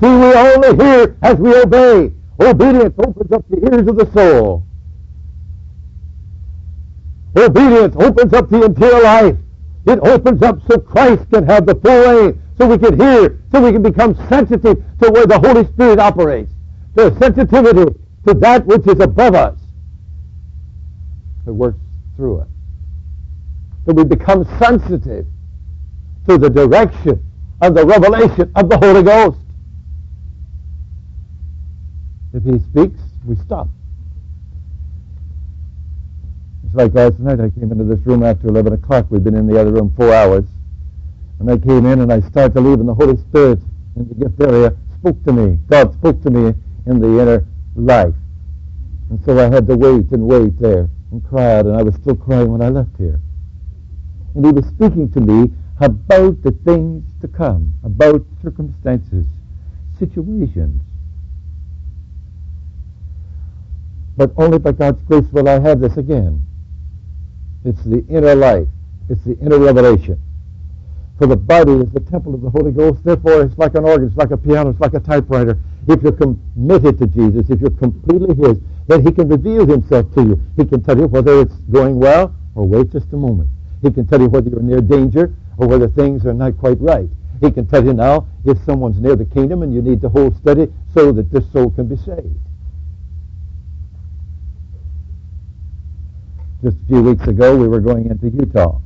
See, 0.00 0.06
we 0.06 0.34
only 0.34 0.84
hear 0.84 1.16
as 1.22 1.36
we 1.36 1.54
obey. 1.56 2.12
Obedience 2.38 2.94
opens 2.98 3.32
up 3.32 3.44
the 3.48 3.72
ears 3.72 3.88
of 3.88 3.96
the 3.96 4.12
soul. 4.12 4.64
Obedience 7.34 7.96
opens 7.98 8.32
up 8.34 8.50
the 8.50 8.64
interior 8.64 9.02
life. 9.02 9.36
It 9.86 9.98
opens 10.00 10.42
up 10.42 10.58
so 10.68 10.78
Christ 10.78 11.30
can 11.30 11.46
have 11.48 11.64
the 11.64 11.74
full 11.76 12.02
reign, 12.02 12.42
so 12.58 12.66
we 12.66 12.76
can 12.76 13.00
hear, 13.00 13.38
so 13.50 13.62
we 13.62 13.72
can 13.72 13.82
become 13.82 14.14
sensitive 14.28 14.76
to 15.00 15.10
where 15.10 15.26
the 15.26 15.38
Holy 15.38 15.64
Spirit 15.68 15.98
operates. 15.98 16.52
The 16.94 17.16
sensitivity 17.18 17.98
to 18.26 18.34
that 18.34 18.66
which 18.66 18.86
is 18.86 19.00
above 19.00 19.34
us. 19.34 19.65
It 21.46 21.52
works 21.52 21.78
through 22.16 22.40
us. 22.40 22.48
that 23.86 23.94
we 23.96 24.04
become 24.04 24.44
sensitive 24.60 25.26
to 26.28 26.38
the 26.38 26.50
direction 26.50 27.24
of 27.62 27.74
the 27.74 27.84
revelation 27.86 28.52
of 28.56 28.68
the 28.70 28.78
Holy 28.78 29.02
Ghost. 29.02 29.38
If 32.34 32.44
he 32.44 32.58
speaks, 32.60 33.00
we 33.26 33.36
stop. 33.46 33.68
It's 36.66 36.74
like 36.74 36.94
last 36.94 37.18
night 37.20 37.40
I 37.40 37.50
came 37.50 37.72
into 37.72 37.84
this 37.84 38.04
room 38.06 38.24
after 38.24 38.48
11 38.48 38.74
o'clock. 38.74 39.06
We've 39.10 39.24
been 39.24 39.36
in 39.36 39.46
the 39.46 39.60
other 39.60 39.72
room 39.72 39.92
four 39.96 40.12
hours. 40.14 40.44
And 41.40 41.50
I 41.50 41.58
came 41.58 41.86
in 41.86 42.00
and 42.00 42.12
I 42.12 42.20
started 42.20 42.54
to 42.54 42.60
leave 42.60 42.80
and 42.80 42.88
the 42.88 42.94
Holy 42.94 43.16
Spirit 43.18 43.60
in 43.96 44.08
the 44.08 44.14
gift 44.14 44.40
area 44.42 44.76
spoke 45.00 45.22
to 45.24 45.32
me. 45.32 45.58
God 45.68 45.94
spoke 45.94 46.22
to 46.22 46.30
me 46.30 46.54
in 46.86 47.00
the 47.00 47.20
inner 47.20 47.46
life. 47.76 48.14
And 49.10 49.20
so 49.24 49.38
I 49.38 49.52
had 49.54 49.66
to 49.68 49.76
wait 49.76 50.10
and 50.12 50.26
wait 50.26 50.58
there 50.60 50.90
and 51.24 51.40
out, 51.40 51.66
and 51.66 51.76
I 51.76 51.82
was 51.82 51.94
still 51.96 52.16
crying 52.16 52.50
when 52.50 52.62
I 52.62 52.68
left 52.68 52.96
here. 52.98 53.20
And 54.34 54.44
he 54.44 54.52
was 54.52 54.66
speaking 54.66 55.10
to 55.12 55.20
me 55.20 55.52
about 55.80 56.42
the 56.42 56.52
things 56.52 57.04
to 57.20 57.28
come, 57.28 57.74
about 57.84 58.24
circumstances, 58.42 59.26
situations. 59.98 60.82
But 64.16 64.32
only 64.36 64.58
by 64.58 64.72
God's 64.72 65.02
grace 65.02 65.26
will 65.32 65.48
I 65.48 65.58
have 65.60 65.80
this 65.80 65.96
again. 65.96 66.42
It's 67.64 67.82
the 67.84 68.04
inner 68.08 68.34
life. 68.34 68.68
It's 69.08 69.22
the 69.24 69.38
inner 69.38 69.58
revelation. 69.58 70.20
For 71.18 71.26
the 71.26 71.36
body 71.36 71.72
is 71.72 71.90
the 71.92 72.00
temple 72.00 72.34
of 72.34 72.42
the 72.42 72.50
Holy 72.50 72.72
Ghost. 72.72 73.02
Therefore, 73.02 73.42
it's 73.42 73.56
like 73.56 73.74
an 73.74 73.84
organ. 73.84 74.08
It's 74.08 74.16
like 74.16 74.32
a 74.32 74.36
piano. 74.36 74.70
It's 74.70 74.80
like 74.80 74.94
a 74.94 75.00
typewriter. 75.00 75.58
If 75.88 76.02
you're 76.02 76.12
committed 76.12 76.98
to 76.98 77.06
Jesus, 77.06 77.48
if 77.48 77.60
you're 77.60 77.70
completely 77.70 78.34
His, 78.34 78.58
then 78.86 79.04
He 79.04 79.12
can 79.12 79.28
reveal 79.28 79.66
Himself 79.66 80.12
to 80.14 80.22
you. 80.22 80.42
He 80.56 80.66
can 80.66 80.82
tell 80.82 80.98
you 80.98 81.06
whether 81.06 81.40
it's 81.40 81.54
going 81.70 81.98
well 81.98 82.34
or 82.54 82.66
wait 82.66 82.92
just 82.92 83.12
a 83.12 83.16
moment. 83.16 83.48
He 83.82 83.90
can 83.90 84.06
tell 84.06 84.20
you 84.20 84.28
whether 84.28 84.50
you're 84.50 84.60
near 84.60 84.80
danger 84.80 85.34
or 85.56 85.68
whether 85.68 85.88
things 85.88 86.26
are 86.26 86.34
not 86.34 86.58
quite 86.58 86.80
right. 86.80 87.08
He 87.40 87.50
can 87.50 87.66
tell 87.66 87.84
you 87.84 87.94
now 87.94 88.26
if 88.44 88.58
someone's 88.64 89.00
near 89.00 89.16
the 89.16 89.24
kingdom 89.24 89.62
and 89.62 89.72
you 89.72 89.80
need 89.82 90.00
to 90.02 90.08
hold 90.08 90.36
steady 90.36 90.72
so 90.92 91.12
that 91.12 91.30
this 91.30 91.50
soul 91.52 91.70
can 91.70 91.86
be 91.86 91.96
saved. 91.96 92.36
Just 96.62 96.76
a 96.82 96.86
few 96.88 97.02
weeks 97.02 97.26
ago, 97.26 97.56
we 97.56 97.68
were 97.68 97.80
going 97.80 98.06
into 98.06 98.28
Utah. 98.28 98.80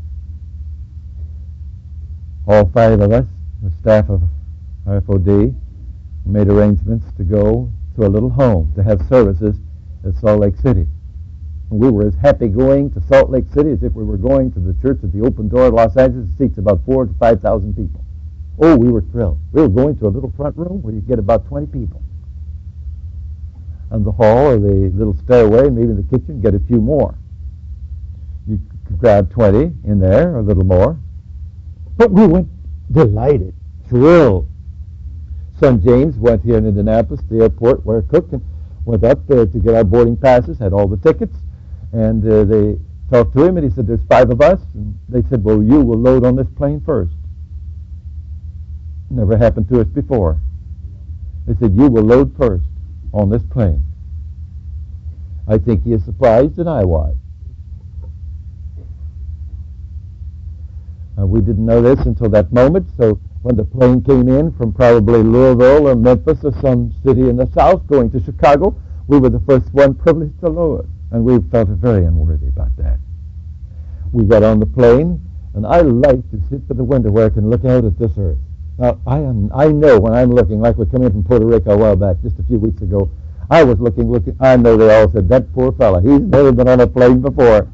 All 2.50 2.69
five 2.75 3.00
of 3.00 3.12
us, 3.12 3.26
the 3.62 3.71
staff 3.80 4.11
of 4.11 4.23
RFOD, 4.85 5.54
made 6.26 6.49
arrangements 6.49 7.07
to 7.16 7.23
go 7.23 7.71
to 7.95 8.04
a 8.04 8.11
little 8.11 8.28
home 8.28 8.73
to 8.75 8.83
have 8.83 9.07
services 9.07 9.54
at 10.04 10.16
Salt 10.16 10.40
Lake 10.40 10.57
City. 10.57 10.88
And 11.71 11.78
We 11.78 11.88
were 11.90 12.09
as 12.09 12.16
happy 12.16 12.49
going 12.49 12.90
to 12.95 13.00
Salt 13.02 13.30
Lake 13.30 13.45
City 13.54 13.71
as 13.71 13.85
if 13.85 13.92
we 13.92 14.02
were 14.02 14.16
going 14.16 14.50
to 14.50 14.59
the 14.59 14.75
church 14.83 14.99
at 15.04 15.12
the 15.12 15.21
Open 15.21 15.49
Door 15.49 15.66
of 15.66 15.75
Los 15.75 15.97
Angeles. 15.97 16.28
It 16.28 16.38
seats 16.38 16.59
about 16.59 16.85
four 16.85 17.07
to 17.07 17.14
five 17.21 17.40
thousand 17.40 17.76
people. 17.76 18.04
Oh, 18.59 18.76
we 18.76 18.90
were 18.90 19.02
thrilled. 19.02 19.38
We 19.52 19.62
were 19.62 19.69
going 19.69 19.97
to 19.99 20.09
a 20.09 20.11
little 20.11 20.33
front 20.37 20.57
room 20.57 20.83
where 20.83 20.92
you 20.92 21.02
get 21.02 21.21
about 21.21 21.47
20 21.47 21.69
people. 21.69 22.02
And 23.92 24.04
the 24.04 24.11
hall 24.11 24.49
or 24.49 24.59
the 24.59 24.90
little 24.92 25.14
stairway, 25.23 25.71
maybe 25.71 25.92
the 25.92 26.02
kitchen, 26.02 26.40
get 26.40 26.57
a 26.57 26.61
few 26.66 26.80
more. 26.80 27.14
You 28.49 28.61
could 28.88 28.99
grab 28.99 29.30
20 29.30 29.71
in 29.85 30.00
there, 30.00 30.35
or 30.35 30.40
a 30.40 30.42
little 30.42 30.64
more. 30.64 30.99
But 32.00 32.12
we 32.12 32.26
went 32.26 32.49
delighted, 32.90 33.52
thrilled. 33.87 34.49
Son 35.59 35.83
James 35.83 36.16
went 36.16 36.42
here 36.42 36.57
in 36.57 36.64
Indianapolis, 36.66 37.21
the 37.28 37.42
airport, 37.42 37.85
Weir 37.85 38.00
Cook, 38.00 38.33
and 38.33 38.42
went 38.87 39.04
up 39.04 39.26
there 39.26 39.45
to 39.45 39.59
get 39.59 39.75
our 39.75 39.85
boarding 39.85 40.16
passes, 40.16 40.59
had 40.59 40.73
all 40.73 40.89
the 40.89 40.97
tickets, 40.97 41.36
and 41.93 42.26
uh, 42.26 42.45
they 42.45 42.78
talked 43.10 43.34
to 43.34 43.45
him, 43.45 43.58
and 43.58 43.69
he 43.69 43.76
said, 43.76 43.86
there's 43.86 44.02
five 44.08 44.30
of 44.30 44.41
us. 44.41 44.58
And 44.73 44.99
they 45.10 45.21
said, 45.28 45.45
well, 45.45 45.63
you 45.63 45.78
will 45.82 45.99
load 45.99 46.25
on 46.25 46.36
this 46.36 46.49
plane 46.56 46.80
first. 46.80 47.13
Never 49.10 49.36
happened 49.36 49.69
to 49.69 49.82
us 49.82 49.89
before. 49.89 50.41
They 51.47 51.54
said, 51.60 51.75
you 51.75 51.86
will 51.86 52.04
load 52.04 52.34
first 52.34 52.65
on 53.13 53.28
this 53.28 53.43
plane. 53.43 53.84
I 55.47 55.58
think 55.58 55.84
he 55.84 55.93
is 55.93 56.02
surprised, 56.06 56.58
and 56.58 56.67
I 56.67 56.82
was. 56.82 57.20
Uh, 61.21 61.26
we 61.26 61.41
didn't 61.41 61.67
know 61.67 61.83
this 61.83 62.06
until 62.06 62.30
that 62.30 62.50
moment, 62.52 62.87
so 62.97 63.21
when 63.43 63.56
the 63.56 63.65
plane 63.65 64.02
came 64.02 64.28
in 64.28 64.52
from 64.52 64.73
probably 64.73 65.23
Louisville 65.23 65.89
or 65.89 65.95
Memphis 65.95 66.39
or 66.45 66.52
some 66.61 66.95
city 67.04 67.28
in 67.28 67.37
the 67.37 67.50
south 67.54 67.87
going 67.89 68.11
to 68.13 68.23
Chicago, 68.23 68.75
we 69.06 69.19
were 69.19 69.28
the 69.28 69.41
first 69.41 69.73
one 69.75 69.95
privileged 69.95 70.39
to 70.41 70.49
load. 70.49 70.89
And 71.11 71.25
we 71.25 71.41
felt 71.50 71.69
very 71.69 72.04
unworthy 72.04 72.49
about 72.49 72.75
that. 72.76 72.99
We 74.13 74.25
got 74.25 74.43
on 74.43 74.61
the 74.61 74.67
plane, 74.67 75.21
and 75.54 75.67
I 75.67 75.80
like 75.80 76.23
to 76.30 76.41
sit 76.49 76.67
by 76.69 76.76
the 76.76 76.85
window 76.85 77.11
where 77.11 77.26
I 77.26 77.30
can 77.30 77.50
look 77.50 77.65
out 77.65 77.85
at 77.85 77.99
this 77.99 78.13
earth. 78.17 78.39
Now, 78.78 78.99
I 79.06 79.19
am, 79.19 79.50
I 79.54 79.69
know 79.69 79.99
when 79.99 80.15
I'm 80.15 80.30
looking, 80.30 80.61
like 80.61 80.78
we 80.78 80.87
come 80.87 81.02
in 81.02 81.11
from 81.11 81.25
Puerto 81.25 81.45
Rico 81.45 81.73
a 81.73 81.76
while 81.76 81.97
back, 81.97 82.17
just 82.23 82.39
a 82.39 82.43
few 82.45 82.59
weeks 82.59 82.80
ago, 82.80 83.11
I 83.50 83.65
was 83.65 83.78
looking, 83.80 84.11
looking, 84.11 84.37
I 84.41 84.56
know 84.56 84.76
they 84.76 84.95
all 84.95 85.11
said, 85.11 85.28
that 85.28 85.52
poor 85.52 85.73
fella, 85.73 86.00
he's 86.00 86.21
never 86.21 86.52
been 86.52 86.69
on 86.69 86.80
a 86.80 86.87
plane 86.87 87.21
before. 87.21 87.69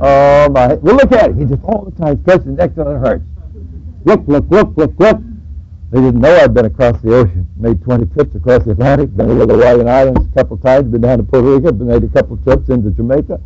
Oh, 0.00 0.48
my, 0.50 0.74
well, 0.74 0.96
look 0.96 1.12
at 1.12 1.30
it. 1.30 1.36
He 1.36 1.44
just 1.44 1.62
all 1.64 1.84
the 1.84 1.90
time 2.02 2.20
stretching 2.22 2.54
next 2.54 2.76
to 2.76 2.84
the 2.84 2.98
hurts. 2.98 3.24
Look, 4.04 4.22
look, 4.26 4.44
look, 4.48 4.76
look, 4.76 4.92
look. 4.98 5.18
They 5.90 6.00
didn't 6.00 6.20
know 6.20 6.36
I'd 6.36 6.54
been 6.54 6.66
across 6.66 7.00
the 7.02 7.14
ocean. 7.14 7.48
Made 7.56 7.82
20 7.82 8.06
trips 8.14 8.34
across 8.34 8.64
the 8.64 8.72
Atlantic. 8.72 9.16
Been 9.16 9.28
to 9.28 9.46
the 9.46 9.54
Hawaiian 9.54 9.88
Islands 9.88 10.28
a 10.30 10.34
couple 10.34 10.56
times. 10.58 10.90
Been 10.92 11.00
down 11.00 11.18
to 11.18 11.24
Puerto 11.24 11.56
Rico. 11.56 11.72
Been 11.72 11.88
made 11.88 12.04
a 12.04 12.08
couple 12.08 12.36
trips 12.38 12.68
into 12.68 12.90
Jamaica 12.90 13.40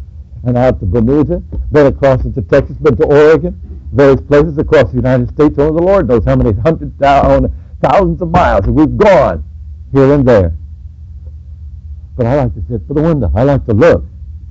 and 0.45 0.59
out 0.59 0.81
to 0.81 0.87
Bermuda. 0.87 1.39
Been 1.71 1.87
across 1.87 2.25
into 2.25 2.43
Texas. 2.43 2.77
Been 2.77 2.97
to 2.97 3.07
Oregon. 3.07 3.59
Various 3.93 4.21
places 4.23 4.59
across 4.59 4.91
the 4.91 4.97
United 4.97 5.31
States. 5.31 5.57
Only 5.59 5.81
the 5.81 5.87
Lord 5.87 6.09
knows 6.09 6.25
how 6.25 6.37
many 6.37 6.53
hundreds, 6.61 6.93
thousands 6.99 8.21
of 8.21 8.31
miles 8.31 8.67
we've 8.67 8.97
gone 8.97 9.45
here 9.93 10.13
and 10.13 10.27
there. 10.27 10.53
But 12.17 12.27
I 12.27 12.35
like 12.37 12.55
to 12.55 12.63
sit 12.69 12.87
by 12.89 12.95
the 13.01 13.03
window. 13.03 13.31
I 13.35 13.45
like 13.45 13.65
to 13.67 13.73
look. 13.73 14.05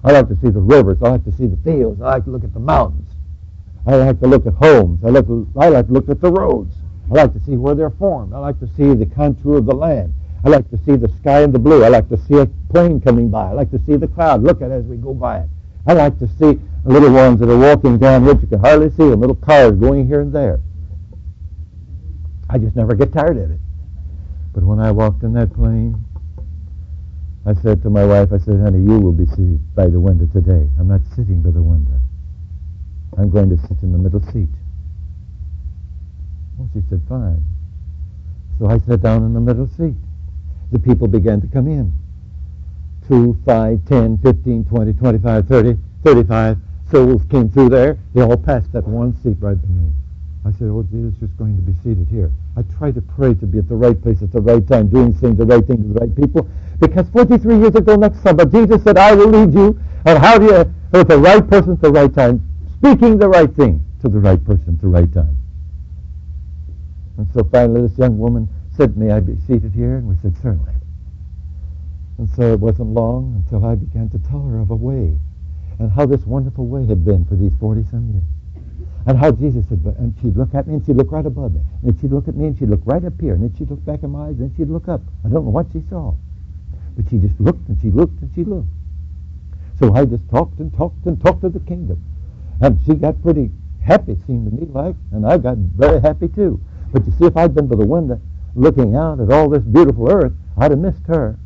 I 0.03 0.11
like 0.11 0.27
to 0.29 0.35
see 0.35 0.49
the 0.49 0.59
rivers. 0.59 0.97
I 1.01 1.09
like 1.09 1.25
to 1.25 1.31
see 1.31 1.45
the 1.45 1.57
fields. 1.57 2.01
I 2.01 2.15
like 2.15 2.25
to 2.25 2.31
look 2.31 2.43
at 2.43 2.53
the 2.53 2.59
mountains. 2.59 3.09
I 3.85 3.95
like 3.95 4.19
to 4.19 4.27
look 4.27 4.45
at 4.45 4.53
homes. 4.53 5.03
I, 5.03 5.09
look, 5.09 5.27
I 5.57 5.69
like 5.69 5.87
to 5.87 5.93
look 5.93 6.09
at 6.09 6.21
the 6.21 6.31
roads. 6.31 6.73
I 7.09 7.15
like 7.15 7.33
to 7.33 7.39
see 7.41 7.57
where 7.57 7.75
they're 7.75 7.89
formed. 7.89 8.33
I 8.33 8.39
like 8.39 8.59
to 8.59 8.67
see 8.77 8.93
the 8.93 9.05
contour 9.05 9.57
of 9.57 9.65
the 9.65 9.75
land. 9.75 10.13
I 10.43 10.49
like 10.49 10.69
to 10.71 10.77
see 10.77 10.95
the 10.95 11.11
sky 11.19 11.41
and 11.41 11.53
the 11.53 11.59
blue. 11.59 11.83
I 11.83 11.89
like 11.89 12.09
to 12.09 12.17
see 12.17 12.37
a 12.37 12.45
plane 12.71 12.99
coming 12.99 13.29
by. 13.29 13.49
I 13.49 13.53
like 13.53 13.69
to 13.71 13.79
see 13.79 13.95
the 13.95 14.07
cloud. 14.07 14.43
Look 14.43 14.61
at 14.61 14.71
it 14.71 14.75
as 14.75 14.85
we 14.85 14.97
go 14.97 15.13
by 15.13 15.39
it. 15.39 15.49
I 15.85 15.93
like 15.93 16.17
to 16.19 16.27
see 16.27 16.59
little 16.85 17.11
ones 17.11 17.39
that 17.39 17.49
are 17.49 17.57
walking 17.57 17.97
down 17.97 18.25
which 18.25 18.41
you 18.41 18.47
can 18.47 18.59
hardly 18.59 18.89
see 18.91 19.09
them, 19.09 19.19
little 19.19 19.35
cars 19.35 19.73
going 19.73 20.07
here 20.07 20.21
and 20.21 20.33
there. 20.33 20.59
I 22.49 22.57
just 22.57 22.75
never 22.75 22.95
get 22.95 23.13
tired 23.13 23.37
of 23.37 23.51
it. 23.51 23.59
But 24.53 24.63
when 24.63 24.79
I 24.79 24.91
walked 24.91 25.23
in 25.23 25.33
that 25.33 25.53
plane, 25.53 26.03
I 27.45 27.55
said 27.55 27.81
to 27.83 27.89
my 27.89 28.05
wife, 28.05 28.31
I 28.31 28.37
said, 28.37 28.59
honey, 28.59 28.79
you 28.79 28.99
will 28.99 29.11
be 29.11 29.25
seated 29.25 29.59
by 29.75 29.87
the 29.87 29.99
window 29.99 30.27
today. 30.31 30.69
I'm 30.79 30.87
not 30.87 31.01
sitting 31.15 31.41
by 31.41 31.49
the 31.49 31.61
window. 31.61 31.99
I'm 33.17 33.31
going 33.31 33.49
to 33.49 33.57
sit 33.67 33.81
in 33.81 33.91
the 33.91 33.97
middle 33.97 34.21
seat. 34.31 34.49
Oh, 36.59 36.69
she 36.73 36.81
said, 36.89 37.01
fine. 37.09 37.43
So 38.59 38.67
I 38.67 38.77
sat 38.79 39.01
down 39.01 39.23
in 39.23 39.33
the 39.33 39.39
middle 39.39 39.67
seat. 39.67 39.95
The 40.71 40.77
people 40.79 41.07
began 41.07 41.41
to 41.41 41.47
come 41.47 41.67
in. 41.67 41.91
Two, 43.07 43.35
five, 43.43 43.83
ten, 43.87 44.19
fifteen, 44.19 44.63
twenty, 44.65 44.93
twenty-five, 44.93 45.47
thirty, 45.47 45.77
thirty-five 46.03 46.57
souls 46.91 47.23
came 47.31 47.49
through 47.49 47.69
there. 47.69 47.97
They 48.13 48.21
all 48.21 48.37
passed 48.37 48.71
that 48.73 48.87
one 48.87 49.15
seat 49.23 49.37
right 49.39 49.59
by 49.59 49.67
me. 49.67 49.91
I 50.45 50.51
said, 50.51 50.69
oh, 50.69 50.83
Jesus 50.83 51.19
is 51.21 51.29
going 51.37 51.55
to 51.55 51.61
be 51.61 51.73
seated 51.83 52.07
here. 52.07 52.31
I 52.55 52.61
try 52.77 52.91
to 52.91 53.01
pray 53.01 53.33
to 53.33 53.45
be 53.47 53.57
at 53.57 53.67
the 53.67 53.75
right 53.75 53.99
place 53.99 54.21
at 54.21 54.31
the 54.31 54.41
right 54.41 54.65
time, 54.67 54.87
doing 54.89 55.13
things 55.13 55.37
the 55.37 55.45
right 55.45 55.65
thing 55.65 55.81
to 55.81 55.87
the 55.87 55.99
right 55.99 56.15
people. 56.15 56.47
Because 56.81 57.07
43 57.09 57.59
years 57.59 57.75
ago 57.75 57.95
next 57.95 58.23
summer, 58.23 58.43
Jesus 58.43 58.83
said, 58.83 58.97
I 58.97 59.13
will 59.13 59.29
lead 59.29 59.53
you. 59.53 59.79
And 60.05 60.17
how 60.17 60.39
do 60.39 60.45
you, 60.45 60.73
with 60.91 61.07
the 61.07 61.17
right 61.19 61.47
person 61.47 61.73
at 61.73 61.81
the 61.81 61.91
right 61.91 62.11
time, 62.11 62.41
speaking 62.73 63.19
the 63.19 63.29
right 63.29 63.53
thing 63.55 63.85
to 64.01 64.09
the 64.09 64.17
right 64.17 64.43
person 64.43 64.73
at 64.73 64.81
the 64.81 64.87
right 64.87 65.13
time. 65.13 65.37
And 67.17 67.27
so 67.35 67.43
finally 67.43 67.87
this 67.87 67.95
young 67.99 68.17
woman 68.17 68.49
said, 68.75 68.97
may 68.97 69.11
I 69.11 69.19
be 69.19 69.37
seated 69.45 69.73
here? 69.73 69.97
And 69.97 70.09
we 70.09 70.15
said, 70.23 70.35
certainly. 70.41 70.73
And 72.17 72.27
so 72.31 72.51
it 72.53 72.59
wasn't 72.59 72.89
long 72.89 73.43
until 73.45 73.63
I 73.63 73.75
began 73.75 74.09
to 74.09 74.17
tell 74.17 74.41
her 74.41 74.59
of 74.59 74.71
a 74.71 74.75
way 74.75 75.15
and 75.77 75.91
how 75.91 76.07
this 76.07 76.25
wonderful 76.25 76.65
way 76.65 76.87
had 76.87 77.05
been 77.05 77.25
for 77.25 77.35
these 77.35 77.53
40-some 77.53 78.09
years. 78.09 78.23
And 79.05 79.19
how 79.19 79.31
Jesus 79.31 79.69
had 79.69 79.83
been, 79.83 79.95
and 79.97 80.15
she'd 80.19 80.35
look 80.35 80.55
at 80.55 80.67
me 80.67 80.75
and 80.75 80.85
she'd 80.85 80.95
look 80.95 81.11
right 81.11 81.25
above 81.25 81.53
me. 81.53 81.61
And 81.83 81.99
she'd 82.01 82.11
look 82.11 82.27
at 82.27 82.35
me 82.35 82.47
and 82.47 82.57
she'd 82.57 82.69
look 82.69 82.81
right 82.85 83.05
up 83.05 83.13
here. 83.21 83.33
And 83.33 83.43
then 83.43 83.55
she'd 83.55 83.69
look 83.69 83.85
back 83.85 84.01
in 84.01 84.09
my 84.09 84.29
eyes 84.29 84.39
and 84.39 84.51
she'd 84.57 84.69
look 84.69 84.87
up. 84.87 85.01
I 85.23 85.29
don't 85.29 85.45
know 85.45 85.51
what 85.51 85.67
she 85.71 85.83
saw. 85.87 86.15
But 86.95 87.09
she 87.09 87.17
just 87.17 87.39
looked 87.39 87.67
and 87.67 87.77
she 87.81 87.89
looked 87.89 88.21
and 88.21 88.31
she 88.35 88.43
looked. 88.43 88.67
So 89.79 89.93
I 89.93 90.05
just 90.05 90.29
talked 90.29 90.59
and 90.59 90.73
talked 90.75 91.05
and 91.05 91.19
talked 91.21 91.43
of 91.43 91.53
the 91.53 91.59
kingdom. 91.59 92.03
And 92.59 92.79
she 92.85 92.93
got 92.93 93.21
pretty 93.21 93.51
happy, 93.83 94.17
seemed 94.27 94.51
to 94.51 94.55
me 94.55 94.67
like, 94.71 94.95
and 95.11 95.25
I 95.25 95.37
got 95.37 95.57
very 95.57 95.99
happy 95.99 96.27
too. 96.27 96.59
But 96.91 97.05
you 97.05 97.13
see, 97.17 97.25
if 97.25 97.35
I'd 97.35 97.55
been 97.55 97.67
by 97.67 97.77
the 97.77 97.85
window 97.85 98.21
looking 98.55 98.95
out 98.95 99.19
at 99.19 99.31
all 99.31 99.49
this 99.49 99.63
beautiful 99.63 100.11
earth, 100.11 100.33
I'd 100.57 100.71
have 100.71 100.79
missed 100.79 101.07
her. 101.07 101.37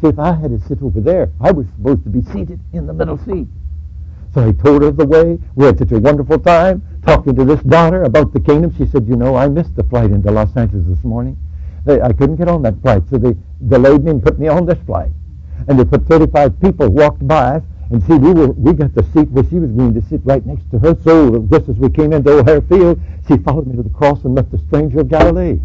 See, 0.00 0.08
if 0.08 0.18
I 0.18 0.34
had 0.34 0.50
to 0.50 0.60
sit 0.60 0.82
over 0.82 1.00
there, 1.00 1.32
I 1.40 1.50
was 1.50 1.66
supposed 1.68 2.04
to 2.04 2.10
be 2.10 2.22
seated 2.22 2.60
in 2.72 2.86
the 2.86 2.92
middle 2.92 3.18
seat. 3.18 3.48
So 4.34 4.46
I 4.46 4.52
told 4.52 4.82
her 4.82 4.90
the 4.90 5.06
way. 5.06 5.38
We 5.54 5.64
had 5.64 5.78
such 5.78 5.92
a 5.92 5.98
wonderful 5.98 6.38
time 6.38 6.82
talking 7.04 7.34
to 7.36 7.44
this 7.44 7.62
daughter 7.62 8.02
about 8.02 8.34
the 8.34 8.40
kingdom. 8.40 8.74
She 8.76 8.86
said, 8.86 9.06
you 9.08 9.16
know, 9.16 9.34
I 9.34 9.48
missed 9.48 9.74
the 9.74 9.84
flight 9.84 10.10
into 10.10 10.30
Los 10.30 10.54
Angeles 10.56 10.84
this 10.86 11.02
morning. 11.04 11.38
They, 11.86 12.00
I 12.02 12.12
couldn't 12.12 12.36
get 12.36 12.48
on 12.48 12.62
that 12.62 12.82
flight, 12.82 13.04
so 13.08 13.16
they 13.16 13.36
delayed 13.68 14.04
me 14.04 14.10
and 14.10 14.22
put 14.22 14.38
me 14.38 14.48
on 14.48 14.66
this 14.66 14.78
flight. 14.84 15.12
And 15.68 15.78
they 15.78 15.84
put 15.84 16.06
35 16.06 16.60
people 16.60 16.88
walked 16.88 17.26
by 17.26 17.56
us, 17.56 17.62
and 17.90 18.02
see, 18.02 18.14
we 18.14 18.32
were 18.32 18.48
we 18.48 18.72
got 18.72 18.92
the 18.94 19.04
seat 19.14 19.30
where 19.30 19.44
she 19.44 19.60
was 19.60 19.70
going 19.70 19.94
to 19.94 20.02
sit 20.08 20.20
right 20.24 20.44
next 20.44 20.68
to 20.72 20.78
her. 20.80 20.96
So 21.04 21.46
just 21.48 21.68
as 21.68 21.76
we 21.76 21.88
came 21.88 22.12
into 22.12 22.30
O'Hare 22.30 22.60
Field, 22.62 23.00
she 23.28 23.36
followed 23.38 23.68
me 23.68 23.76
to 23.76 23.84
the 23.84 23.90
cross 23.90 24.24
and 24.24 24.34
met 24.34 24.50
the 24.50 24.58
stranger 24.58 25.00
of 25.00 25.08
Galilee. 25.08 25.60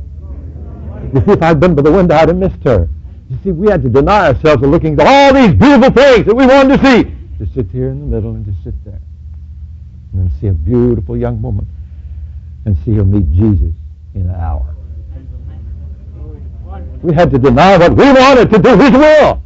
You 1.13 1.21
see, 1.25 1.31
if 1.31 1.41
I'd 1.41 1.59
been 1.59 1.73
by 1.73 1.81
the 1.81 1.91
window, 1.91 2.15
I'd 2.15 2.29
have 2.29 2.37
missed 2.37 2.63
her. 2.63 2.87
You 3.31 3.37
see, 3.43 3.51
we 3.51 3.71
had 3.71 3.81
to 3.81 3.89
deny 3.89 4.27
ourselves 4.27 4.61
of 4.61 4.69
looking 4.69 4.99
at 4.99 5.07
all 5.07 5.33
these 5.33 5.55
beautiful 5.55 5.89
things 5.89 6.25
that 6.27 6.35
we 6.35 6.45
wanted 6.45 6.79
to 6.79 6.85
see. 6.85 7.15
Just 7.39 7.55
sit 7.55 7.71
here 7.71 7.89
in 7.89 7.99
the 8.01 8.15
middle 8.15 8.35
and 8.35 8.45
just 8.45 8.63
sit 8.63 8.75
there. 8.85 8.99
And 10.13 10.29
then 10.29 10.31
see 10.39 10.47
a 10.47 10.53
beautiful 10.53 11.17
young 11.17 11.41
woman 11.41 11.65
and 12.65 12.77
see 12.85 12.93
her 12.95 13.03
meet 13.03 13.31
Jesus 13.31 13.73
in 14.13 14.29
an 14.29 14.35
hour. 14.35 14.75
We 17.03 17.13
had 17.13 17.31
to 17.31 17.39
deny 17.39 17.77
what 17.77 17.95
we 17.95 18.05
wanted 18.11 18.51
to 18.51 18.59
do 18.59 18.77
His 18.77 18.91
will. 18.91 19.41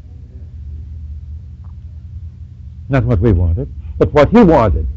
Not 2.89 3.05
what 3.05 3.19
we 3.19 3.31
wanted, 3.31 3.71
but 3.97 4.11
what 4.13 4.29
He 4.29 4.43
wanted. 4.43 4.87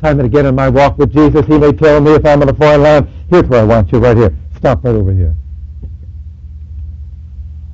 Time 0.00 0.20
and 0.20 0.26
again 0.26 0.46
in 0.46 0.54
my 0.54 0.68
walk 0.68 0.98
with 0.98 1.12
Jesus, 1.12 1.46
He 1.46 1.58
may 1.58 1.72
tell 1.72 2.00
me 2.00 2.14
if 2.14 2.24
I'm 2.26 2.42
in 2.42 2.48
a 2.48 2.54
foreign 2.54 2.82
land, 2.82 3.08
here's 3.30 3.44
where 3.44 3.60
I 3.60 3.64
want 3.64 3.92
you, 3.92 3.98
right 3.98 4.16
here. 4.16 4.34
Stop 4.56 4.84
right 4.84 4.94
over 4.94 5.12
here. 5.12 5.34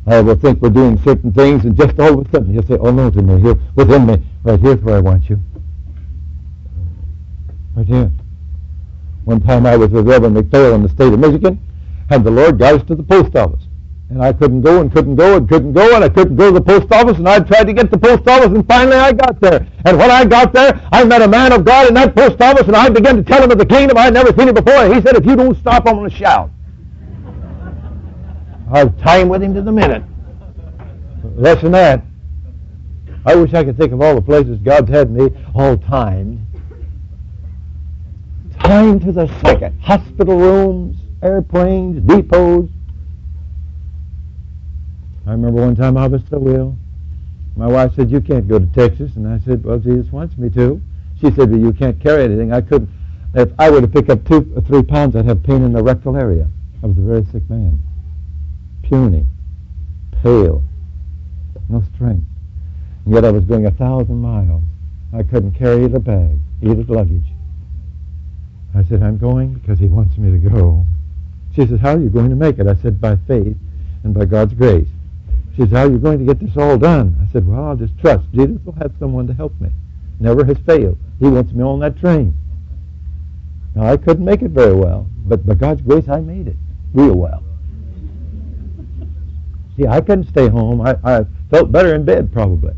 I 0.07 0.21
will 0.21 0.37
think 0.37 0.61
we're 0.61 0.69
doing 0.69 0.99
certain 1.03 1.33
things, 1.33 1.65
and 1.65 1.75
just 1.77 1.99
all 1.99 2.21
of 2.21 2.27
a 2.27 2.31
sudden 2.31 2.53
he'll 2.53 2.63
say, 2.63 2.77
oh 2.79 2.91
no 2.91 3.11
to 3.11 3.23
me, 3.23 3.41
here, 3.41 3.57
within 3.75 4.07
me, 4.07 4.23
right 4.43 4.61
here's 4.61 4.81
where 4.81 4.97
I 4.97 5.01
want 5.01 5.31
you. 5.31 5.41
Right 7.75 7.87
here. 7.87 8.13
One 9.25 9.41
time 9.41 9.65
I 9.65 9.77
was 9.77 9.89
with 9.91 10.07
Reverend 10.07 10.37
McPhail 10.37 10.75
in 10.75 10.83
the 10.83 10.91
state 10.91 11.13
of 11.13 11.19
Michigan, 11.19 11.59
and 12.11 12.25
the 12.25 12.31
Lord 12.31 12.59
got 12.59 12.75
us 12.75 12.87
to 12.89 12.95
the 12.95 13.03
post 13.03 13.35
office. 13.37 13.63
And 14.11 14.23
I 14.23 14.33
couldn't 14.33 14.61
go 14.61 14.81
and 14.81 14.93
couldn't 14.93 15.17
go 15.17 15.37
and 15.37 15.49
couldn't 15.49 15.73
go 15.73 15.95
and 15.95 16.05
I 16.05 16.09
couldn't 16.09 16.37
go 16.37 16.53
to 16.53 16.61
the 16.61 16.65
post 16.65 16.93
office 16.93 17.17
and 17.17 17.29
I 17.29 17.41
tried 17.41 17.65
to 17.65 17.73
get 17.73 17.91
to 17.91 17.97
the 17.97 17.99
post 17.99 18.29
office 18.29 18.47
and 18.47 18.67
finally 18.69 18.97
I 18.97 19.13
got 19.13 19.41
there. 19.41 19.67
And 19.87 19.99
when 19.99 20.11
I 20.11 20.25
got 20.25 20.53
there, 20.53 20.81
I 20.93 21.05
met 21.05 21.23
a 21.23 21.29
man 21.29 21.53
of 21.53 21.65
God 21.65 21.89
in 21.89 21.95
that 21.95 22.15
post 22.15 22.41
office 22.41 22.67
and 22.67 22.77
I 22.77 22.89
began 22.91 23.17
to 23.17 23.23
tell 23.23 23.43
him 23.43 23.51
of 23.51 23.59
the 23.59 23.67
kingdom. 23.67 23.97
I'd 23.97 24.13
never 24.13 24.29
seen 24.39 24.49
it 24.49 24.55
before. 24.55 24.85
And 24.85 24.95
he 24.95 25.01
said, 25.01 25.17
if 25.17 25.25
you 25.25 25.35
don't 25.37 25.57
stop, 25.59 25.87
I'm 25.87 25.97
going 25.97 26.11
to 26.11 26.17
shout. 26.17 26.51
I 28.73 28.79
have 28.79 28.99
time 29.01 29.29
with 29.29 29.43
him 29.43 29.55
to 29.55 29.63
the 29.63 29.73
minute. 29.73 30.03
Less 31.37 31.63
than 31.63 31.73
that. 31.73 32.03
I 33.27 33.35
wish 33.35 33.55
I 33.55 33.65
could 33.65 33.79
think 33.79 33.93
of 33.93 34.03
all 34.03 34.15
the 34.15 34.23
places 34.23 34.59
God's 34.61 34.91
had 34.91 35.11
me 35.11 35.31
all 35.55 35.79
timed. 35.79 36.47
Time 38.61 39.01
to 39.01 39.13
the 39.13 39.27
second. 39.41 39.81
Hospital 39.81 40.39
rooms, 40.39 40.99
airplanes, 41.25 42.01
depots. 42.07 42.71
I 45.27 45.33
remember 45.33 45.63
one 45.63 45.75
time 45.75 45.97
I 45.97 46.07
was 46.07 46.23
so 46.29 46.47
ill. 46.49 46.77
My 47.57 47.67
wife 47.67 47.95
said, 47.95 48.11
you 48.11 48.21
can't 48.21 48.47
go 48.47 48.59
to 48.59 48.67
Texas. 48.67 49.17
And 49.17 49.27
I 49.27 49.39
said, 49.39 49.65
well, 49.65 49.79
Jesus 49.79 50.13
wants 50.13 50.37
me 50.37 50.51
to. 50.51 50.81
She 51.21 51.31
said, 51.31 51.51
well, 51.51 51.59
you 51.61 51.73
can't 51.73 51.99
carry 52.01 52.25
anything. 52.25 52.53
I 52.53 52.61
couldn't. 52.61 52.91
If 53.35 53.51
I 53.59 53.71
were 53.71 53.81
to 53.81 53.89
pick 53.89 54.11
up 54.11 54.25
two 54.27 54.53
or 54.55 54.61
three 54.61 54.83
pounds, 54.83 55.17
I'd 55.17 55.25
have 55.25 55.43
pain 55.43 55.63
in 55.63 55.73
the 55.73 55.83
rectal 55.83 56.17
area. 56.17 56.49
I 56.83 56.87
was 56.87 56.99
a 56.99 57.01
very 57.01 57.25
sick 57.33 57.49
man. 57.49 57.83
Puny. 58.83 59.27
Pale. 60.23 60.63
No 61.69 61.83
strength. 61.95 62.27
And 63.05 63.15
yet 63.15 63.25
I 63.25 63.31
was 63.31 63.45
going 63.45 63.67
a 63.67 63.71
thousand 63.71 64.21
miles. 64.21 64.63
I 65.13 65.23
couldn't 65.23 65.53
carry 65.53 65.87
the 65.87 66.01
bag, 66.01 66.39
either 66.63 66.83
luggage. 66.85 67.27
I 68.75 68.85
said, 68.85 69.03
I'm 69.03 69.17
going 69.17 69.55
because 69.55 69.79
he 69.79 69.87
wants 69.87 70.19
me 70.19 70.31
to 70.33 70.51
go. 70.51 70.85
She 71.55 71.67
says, 71.67 71.81
how 71.81 71.95
are 71.95 72.01
you 72.01 72.09
going 72.11 72.31
to 72.31 72.37
make 72.37 72.59
it? 72.59 72.67
I 72.67 72.75
said, 72.75 73.01
by 73.01 73.17
faith 73.29 73.57
and 74.03 74.13
by 74.13 74.25
God's 74.25 74.55
grace. 74.55 74.89
She 75.55 75.63
says, 75.63 75.71
how 75.71 75.85
are 75.85 75.91
you 75.91 75.99
going 75.99 76.19
to 76.19 76.25
get 76.25 76.41
this 76.41 76.57
all 76.57 76.77
done? 76.77 77.17
I 77.23 77.33
said, 77.33 77.47
well, 77.47 77.65
I'll 77.65 77.77
just 77.77 77.97
trust. 78.01 78.25
Jesus 78.33 78.59
will 78.65 78.75
have 78.75 78.93
someone 78.99 79.29
to 79.29 79.35
help 79.35 79.59
me. 79.61 79.71
Never 80.19 80.45
has 80.45 80.59
failed. 80.67 80.99
He 81.21 81.27
wants 81.27 81.53
me 81.53 81.63
on 81.63 81.79
that 81.81 81.99
train. 82.01 82.37
Now, 83.77 83.87
I 83.87 83.97
couldn't 83.97 84.25
make 84.25 84.43
it 84.43 84.51
very 84.51 84.75
well, 84.75 85.07
but 85.27 85.47
by 85.47 85.55
God's 85.55 85.83
grace, 85.83 86.09
I 86.09 86.21
made 86.21 86.49
it 86.49 86.57
real 86.93 87.15
well. 87.15 87.43
See, 89.77 89.87
I 89.87 90.01
couldn't 90.01 90.29
stay 90.29 90.49
home. 90.49 90.81
I, 90.81 90.97
I 91.05 91.25
felt 91.51 91.71
better 91.71 91.95
in 91.95 92.05
bed, 92.05 92.33
probably, 92.33 92.75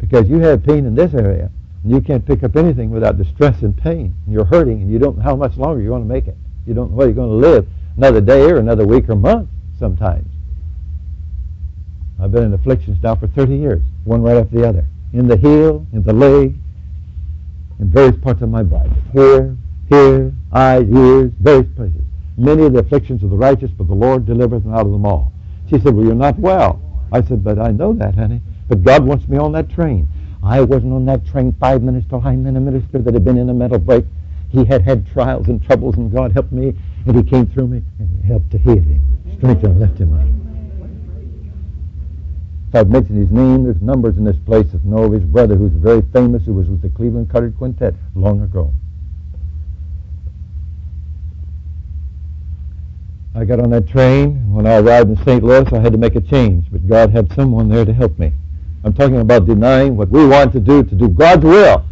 because 0.00 0.28
you 0.28 0.38
have 0.40 0.64
pain 0.64 0.84
in 0.84 0.94
this 0.94 1.14
area, 1.14 1.50
and 1.82 1.92
you 1.92 2.00
can't 2.00 2.24
pick 2.24 2.42
up 2.42 2.56
anything 2.56 2.90
without 2.90 3.18
distress 3.18 3.62
and 3.62 3.76
pain. 3.76 4.14
And 4.24 4.32
you're 4.32 4.44
hurting, 4.44 4.82
and 4.82 4.90
you 4.90 4.98
don't 4.98 5.18
know 5.18 5.24
how 5.24 5.36
much 5.36 5.56
longer 5.56 5.80
you're 5.80 5.90
going 5.90 6.08
to 6.08 6.12
make 6.12 6.26
it. 6.26 6.36
You 6.66 6.74
don't 6.74 6.90
know 6.90 6.96
whether 6.96 7.10
you're 7.10 7.16
going 7.16 7.40
to 7.40 7.48
live 7.48 7.66
another 7.96 8.20
day 8.20 8.42
or 8.50 8.56
another 8.56 8.86
week 8.86 9.08
or 9.08 9.16
month 9.16 9.48
sometimes. 9.78 10.26
I've 12.20 12.32
been 12.32 12.44
in 12.44 12.52
afflictions 12.52 13.02
now 13.02 13.14
for 13.14 13.26
30 13.28 13.56
years, 13.56 13.82
one 14.04 14.22
right 14.22 14.36
after 14.36 14.56
the 14.56 14.68
other. 14.68 14.84
In 15.12 15.26
the 15.26 15.36
heel, 15.36 15.86
in 15.92 16.02
the 16.02 16.12
leg, 16.12 16.54
in 17.78 17.90
various 17.90 18.16
parts 18.16 18.42
of 18.42 18.50
my 18.50 18.62
body. 18.62 18.90
Here, 19.12 19.56
here, 19.88 20.32
eyes, 20.52 20.86
ears, 20.88 21.32
various 21.40 21.66
places. 21.74 22.02
Many 22.36 22.64
of 22.64 22.74
the 22.74 22.80
afflictions 22.80 23.22
of 23.22 23.30
the 23.30 23.36
righteous, 23.36 23.70
but 23.70 23.88
the 23.88 23.94
Lord 23.94 24.26
delivereth 24.26 24.64
them 24.64 24.74
out 24.74 24.86
of 24.86 24.92
them 24.92 25.06
all. 25.06 25.32
She 25.68 25.78
said, 25.78 25.94
well, 25.94 26.04
you're 26.04 26.14
not 26.14 26.38
well. 26.38 26.80
I 27.12 27.22
said, 27.22 27.42
but 27.42 27.58
I 27.58 27.70
know 27.70 27.92
that, 27.94 28.14
honey. 28.14 28.40
But 28.68 28.82
God 28.82 29.04
wants 29.04 29.26
me 29.28 29.36
on 29.38 29.52
that 29.52 29.70
train. 29.70 30.06
I 30.42 30.60
wasn't 30.60 30.92
on 30.92 31.04
that 31.06 31.26
train 31.26 31.54
five 31.58 31.82
minutes 31.82 32.06
till 32.08 32.22
I 32.24 32.36
met 32.36 32.56
a 32.56 32.60
minister 32.60 32.98
that 32.98 33.14
had 33.14 33.24
been 33.24 33.38
in 33.38 33.48
a 33.48 33.54
mental 33.54 33.78
break. 33.78 34.04
He 34.50 34.64
had 34.64 34.82
had 34.82 35.06
trials 35.10 35.48
and 35.48 35.62
troubles, 35.62 35.96
and 35.96 36.12
God 36.12 36.32
helped 36.32 36.52
me, 36.52 36.74
and 37.06 37.16
he 37.16 37.22
came 37.22 37.46
through 37.46 37.68
me 37.68 37.82
and 37.98 38.24
helped 38.24 38.50
to 38.50 38.58
heal 38.58 38.74
him. 38.74 39.00
Strength 39.38 39.64
and 39.64 39.80
left 39.80 39.98
him 39.98 40.12
up. 40.12 40.26
I've 42.72 42.88
mentioned 42.88 43.18
his 43.18 43.30
name, 43.30 43.64
there's 43.64 43.82
numbers 43.82 44.16
in 44.16 44.24
this 44.24 44.38
place 44.46 44.70
that 44.72 44.84
know 44.84 45.04
of 45.04 45.12
his 45.12 45.24
brother 45.24 45.56
who's 45.56 45.72
very 45.72 46.02
famous, 46.12 46.44
who 46.44 46.54
was 46.54 46.68
with 46.68 46.82
the 46.82 46.88
Cleveland 46.90 47.28
Colored 47.28 47.56
Quintet 47.58 47.94
long 48.14 48.42
ago. 48.42 48.72
I 53.34 53.44
got 53.44 53.60
on 53.60 53.70
that 53.70 53.88
train. 53.88 54.52
When 54.52 54.66
I 54.66 54.76
arrived 54.76 55.10
in 55.10 55.16
St. 55.24 55.42
Louis, 55.42 55.64
I 55.72 55.78
had 55.78 55.92
to 55.92 55.98
make 55.98 56.14
a 56.14 56.20
change, 56.20 56.66
but 56.70 56.86
God 56.88 57.10
had 57.10 57.32
someone 57.32 57.68
there 57.68 57.84
to 57.84 57.92
help 57.92 58.18
me. 58.18 58.32
I'm 58.84 58.92
talking 58.92 59.18
about 59.18 59.46
denying 59.46 59.96
what 59.96 60.08
we 60.08 60.26
want 60.26 60.52
to 60.52 60.60
do 60.60 60.82
to 60.82 60.94
do 60.94 61.08
God's 61.08 61.44
will. 61.44 61.84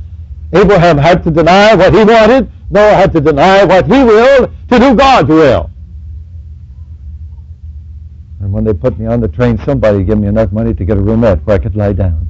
Abraham 0.52 0.96
had 0.96 1.22
to 1.24 1.30
deny 1.30 1.74
what 1.74 1.92
he 1.92 2.04
wanted. 2.04 2.50
Noah 2.70 2.94
had 2.94 3.12
to 3.12 3.20
deny 3.20 3.64
what 3.64 3.86
he 3.86 4.04
willed 4.04 4.50
to 4.70 4.78
do 4.78 4.94
God's 4.94 5.28
will. 5.28 5.70
And 8.40 8.52
when 8.52 8.64
they 8.64 8.74
put 8.74 8.98
me 8.98 9.06
on 9.06 9.20
the 9.20 9.28
train, 9.28 9.58
somebody 9.64 10.04
gave 10.04 10.18
me 10.18 10.28
enough 10.28 10.52
money 10.52 10.74
to 10.74 10.84
get 10.84 10.96
a 10.96 11.00
roomette 11.00 11.44
where 11.44 11.56
I 11.56 11.58
could 11.58 11.76
lie 11.76 11.92
down. 11.92 12.28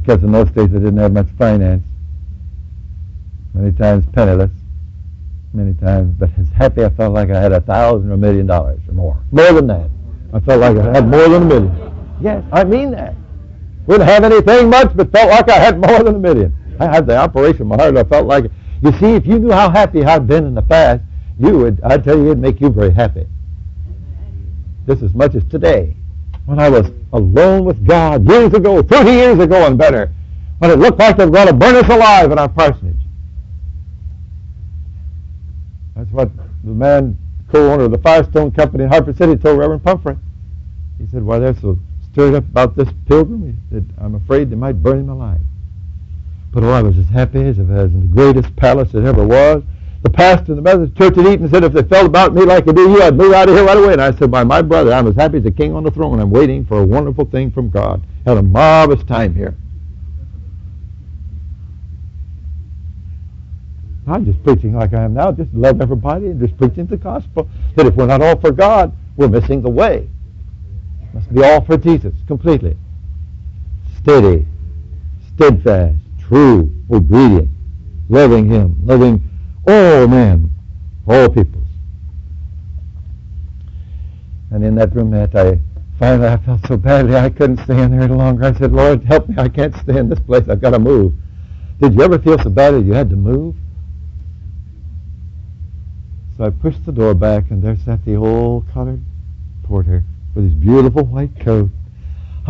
Because 0.00 0.22
in 0.22 0.32
those 0.32 0.50
days 0.50 0.68
I 0.70 0.78
didn't 0.78 0.96
have 0.96 1.12
much 1.12 1.28
finance. 1.38 1.84
Many 3.54 3.72
times 3.72 4.04
penniless. 4.12 4.50
Many 5.54 5.74
times, 5.74 6.14
but 6.18 6.30
as 6.38 6.48
happy 6.48 6.82
I 6.82 6.88
felt 6.90 7.12
like 7.12 7.30
I 7.30 7.38
had 7.38 7.52
a 7.52 7.60
thousand 7.60 8.10
or 8.10 8.14
a 8.14 8.16
million 8.16 8.46
dollars 8.46 8.80
or 8.88 8.94
more. 8.94 9.22
More 9.30 9.52
than 9.52 9.66
that. 9.66 9.90
I 10.32 10.40
felt 10.40 10.60
like 10.60 10.76
I 10.78 10.92
had 10.94 11.06
more 11.06 11.28
than 11.28 11.42
a 11.42 11.46
million. 11.46 12.16
Yes, 12.20 12.42
I 12.52 12.64
mean 12.64 12.90
that. 12.92 13.14
Wouldn't 13.86 14.08
have 14.08 14.24
anything 14.24 14.70
much, 14.70 14.96
but 14.96 15.12
felt 15.12 15.28
like 15.28 15.50
I 15.50 15.58
had 15.58 15.78
more 15.78 16.02
than 16.02 16.16
a 16.16 16.18
million. 16.18 16.56
I 16.80 16.86
had 16.86 17.06
the 17.06 17.16
operation 17.16 17.62
in 17.62 17.68
my 17.68 17.76
heart. 17.76 17.96
I 17.96 18.04
felt 18.04 18.26
like, 18.26 18.50
you 18.82 18.92
see, 18.98 19.14
if 19.14 19.26
you 19.26 19.38
knew 19.38 19.52
how 19.52 19.70
happy 19.70 20.04
I've 20.04 20.26
been 20.26 20.44
in 20.44 20.54
the 20.54 20.62
past, 20.62 21.02
you 21.38 21.56
would, 21.58 21.80
I'd 21.82 22.04
tell 22.04 22.16
you, 22.16 22.26
it'd 22.26 22.38
make 22.38 22.60
you 22.60 22.68
very 22.68 22.92
happy 22.92 23.26
just 24.86 25.02
as 25.02 25.14
much 25.14 25.34
as 25.34 25.44
today. 25.44 25.96
When 26.46 26.58
I 26.58 26.68
was 26.68 26.90
alone 27.12 27.64
with 27.64 27.86
God 27.86 28.28
years 28.28 28.52
ago, 28.52 28.82
30 28.82 29.10
years 29.10 29.38
ago 29.38 29.66
and 29.66 29.78
better, 29.78 30.12
when 30.58 30.70
it 30.70 30.78
looked 30.78 30.98
like 30.98 31.16
they 31.16 31.24
were 31.24 31.30
going 31.30 31.46
to 31.46 31.52
burn 31.52 31.76
us 31.76 31.88
alive 31.88 32.30
in 32.32 32.38
our 32.38 32.48
parsonage. 32.48 32.96
That's 35.94 36.10
what 36.10 36.30
the 36.64 36.72
man, 36.72 37.16
co-owner 37.50 37.84
of 37.84 37.92
the 37.92 37.98
Firestone 37.98 38.50
Company 38.50 38.84
in 38.84 38.90
Hartford 38.90 39.16
City 39.16 39.36
told 39.36 39.58
Reverend 39.58 39.84
Pumphrey. 39.84 40.16
He 40.98 41.06
said, 41.08 41.22
why 41.22 41.38
they're 41.38 41.54
so 41.54 41.78
stirred 42.12 42.34
up 42.34 42.44
about 42.44 42.76
this 42.76 42.88
pilgrim, 43.06 43.56
said, 43.70 43.88
I'm 43.98 44.14
afraid 44.14 44.50
they 44.50 44.56
might 44.56 44.82
burn 44.82 45.00
him 45.00 45.08
alive. 45.08 45.40
But 46.52 46.64
oh, 46.64 46.70
I 46.70 46.82
was 46.82 46.98
as 46.98 47.08
happy 47.08 47.42
as 47.42 47.58
if 47.58 47.68
I 47.68 47.84
was 47.84 47.92
in 47.92 48.00
the 48.00 48.14
greatest 48.14 48.54
palace 48.56 48.92
that 48.92 49.04
ever 49.04 49.26
was 49.26 49.64
the 50.02 50.10
pastor 50.10 50.52
in 50.52 50.56
the 50.56 50.62
Methodist 50.62 50.96
Church 50.96 51.16
at 51.16 51.26
Eaton 51.26 51.48
said, 51.48 51.62
if 51.62 51.72
they 51.72 51.82
felt 51.84 52.06
about 52.06 52.34
me 52.34 52.42
like 52.42 52.64
they 52.64 52.72
do 52.72 52.90
you, 52.90 53.02
I'd 53.02 53.16
move 53.16 53.32
out 53.32 53.48
of 53.48 53.54
here 53.54 53.64
right 53.64 53.76
away. 53.76 53.92
And 53.92 54.02
I 54.02 54.10
said, 54.12 54.30
my, 54.30 54.42
my 54.42 54.60
brother, 54.60 54.92
I'm 54.92 55.06
as 55.06 55.14
happy 55.14 55.38
as 55.38 55.46
a 55.46 55.50
king 55.50 55.74
on 55.74 55.84
the 55.84 55.92
throne. 55.92 56.18
I'm 56.18 56.30
waiting 56.30 56.66
for 56.66 56.80
a 56.80 56.84
wonderful 56.84 57.24
thing 57.24 57.52
from 57.52 57.70
God. 57.70 58.04
Had 58.26 58.36
a 58.36 58.42
marvelous 58.42 59.04
time 59.04 59.34
here. 59.34 59.54
I'm 64.08 64.24
just 64.24 64.42
preaching 64.42 64.74
like 64.74 64.92
I 64.92 65.04
am 65.04 65.14
now, 65.14 65.30
just 65.30 65.54
love 65.54 65.80
everybody 65.80 66.26
and 66.26 66.40
just 66.40 66.58
preaching 66.58 66.86
the 66.86 66.96
gospel. 66.96 67.48
That 67.76 67.86
if 67.86 67.94
we're 67.94 68.06
not 68.06 68.20
all 68.20 68.40
for 68.40 68.50
God, 68.50 68.92
we're 69.16 69.28
missing 69.28 69.62
the 69.62 69.70
way. 69.70 70.10
Must 71.14 71.32
be 71.32 71.44
all 71.44 71.64
for 71.64 71.76
Jesus, 71.76 72.12
completely. 72.26 72.76
Steady, 73.98 74.48
steadfast, 75.36 76.01
true, 76.32 76.72
obedient, 76.90 77.50
loving 78.08 78.48
him, 78.48 78.74
loving 78.84 79.22
all 79.68 80.08
men, 80.08 80.50
all 81.06 81.28
peoples. 81.28 81.66
And 84.50 84.64
in 84.64 84.74
that 84.76 84.94
roomette, 84.94 85.34
I 85.34 85.60
finally 85.98 86.28
I 86.28 86.38
felt 86.38 86.66
so 86.66 86.78
badly 86.78 87.16
I 87.16 87.28
couldn't 87.28 87.58
stay 87.64 87.78
in 87.78 87.90
there 87.90 88.00
any 88.00 88.14
longer. 88.14 88.44
I 88.44 88.54
said, 88.54 88.72
Lord, 88.72 89.04
help 89.04 89.28
me. 89.28 89.34
I 89.36 89.50
can't 89.50 89.76
stay 89.76 89.98
in 89.98 90.08
this 90.08 90.20
place. 90.20 90.48
I've 90.48 90.62
got 90.62 90.70
to 90.70 90.78
move. 90.78 91.12
Did 91.80 91.94
you 91.94 92.02
ever 92.02 92.18
feel 92.18 92.38
so 92.38 92.48
badly 92.48 92.82
you 92.82 92.94
had 92.94 93.10
to 93.10 93.16
move? 93.16 93.54
So 96.38 96.44
I 96.44 96.50
pushed 96.50 96.86
the 96.86 96.92
door 96.92 97.12
back, 97.12 97.50
and 97.50 97.62
there 97.62 97.76
sat 97.76 98.06
the 98.06 98.16
old 98.16 98.70
colored 98.72 99.02
porter 99.64 100.02
with 100.34 100.44
his 100.44 100.54
beautiful 100.54 101.04
white 101.04 101.38
coat. 101.40 101.70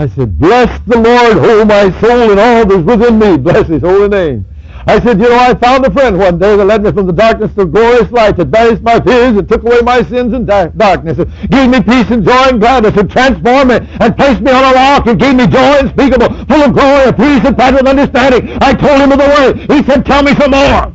I 0.03 0.09
said, 0.09 0.37
Bless 0.37 0.81
the 0.89 0.99
Lord, 0.99 1.39
oh 1.39 1.65
my 1.65 1.89
soul, 2.01 2.33
and 2.33 2.41
all 2.41 2.67
that's 2.67 2.83
within 2.83 3.21
me. 3.21 3.39
Bless 3.39 3.69
his 3.69 3.83
holy 3.83 4.09
name. 4.09 4.45
I 4.85 4.99
said, 4.99 5.21
you 5.21 5.29
know, 5.29 5.39
I 5.39 5.55
found 5.55 5.87
a 5.87 5.93
friend 5.93 6.19
one 6.19 6.41
day 6.41 6.57
that 6.57 6.65
led 6.65 6.83
me 6.83 6.91
from 6.91 7.07
the 7.07 7.13
darkness 7.13 7.55
to 7.55 7.67
glorious 7.67 8.11
light, 8.11 8.37
that 8.37 8.51
banished 8.51 8.83
my 8.83 8.99
fears, 8.99 9.39
and 9.39 9.49
took 9.49 9.63
away 9.63 9.79
my 9.83 10.03
sins 10.03 10.35
and 10.35 10.45
darkness, 10.45 11.19
and 11.19 11.31
gave 11.53 11.71
me 11.71 11.81
peace 11.81 12.11
and 12.11 12.27
joy 12.27 12.51
and 12.51 12.59
gladness, 12.59 12.97
and 12.97 13.09
transformed 13.09 13.71
me, 13.71 13.79
and 13.79 14.17
placed 14.17 14.41
me 14.41 14.51
on 14.51 14.65
a 14.65 14.75
rock, 14.75 15.07
and 15.07 15.21
gave 15.21 15.37
me 15.37 15.47
joy 15.47 15.79
unspeakable, 15.79 16.35
full 16.51 16.63
of 16.67 16.73
glory, 16.75 17.07
and 17.07 17.17
peace, 17.17 17.45
and 17.47 17.57
pattern 17.57 17.87
understanding. 17.87 18.59
I 18.61 18.75
told 18.75 18.99
him 18.99 19.13
of 19.13 19.23
the 19.23 19.31
way. 19.31 19.47
He 19.71 19.87
said, 19.87 20.05
tell 20.05 20.25
me 20.25 20.35
some 20.35 20.51
more. 20.51 20.91